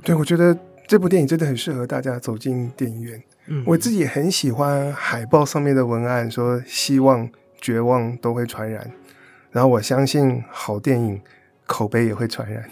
[0.00, 0.56] 对，我觉得
[0.86, 3.20] 这部电影真的很适合大家走进电影院。
[3.48, 7.28] 嗯，我自己也很喜欢海报上面的文案，说希望、
[7.60, 8.88] 绝望都会传染。
[9.50, 11.20] 然后我相信好电影
[11.66, 12.70] 口碑也会传染。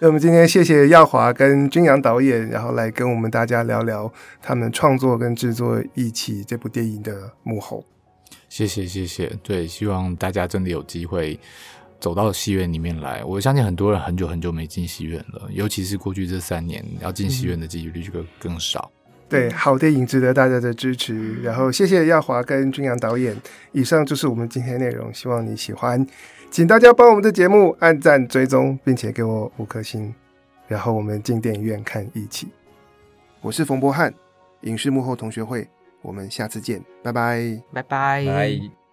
[0.00, 4.12] 那我们今天谢谢耀华跟君阳导演，然后来跟我们大家聊聊
[4.42, 7.84] 他们创作跟制作《一起》这部电影的幕后。
[8.48, 11.38] 谢谢谢谢，对，希望大家真的有机会
[12.00, 13.24] 走到戏院里面来。
[13.24, 18.90] 我相信很多人很久很久没进戏院了，尤其是过去这三年，要进戏院的几率就更少。
[19.28, 21.42] 对，好电影值得大家的支持。
[21.42, 23.36] 然后谢谢耀华跟君阳导演。
[23.72, 26.06] 以上就是我们今天内容，希望你喜欢，
[26.48, 30.14] 请大家帮我们的节目按赞、追踪，并且给我五颗星。
[30.68, 32.46] 然后我们进电影院看《一起》。
[33.40, 34.14] 我是冯博翰，
[34.60, 35.66] 影视幕后同学会。
[36.06, 38.85] 我们下次见，拜拜，拜拜。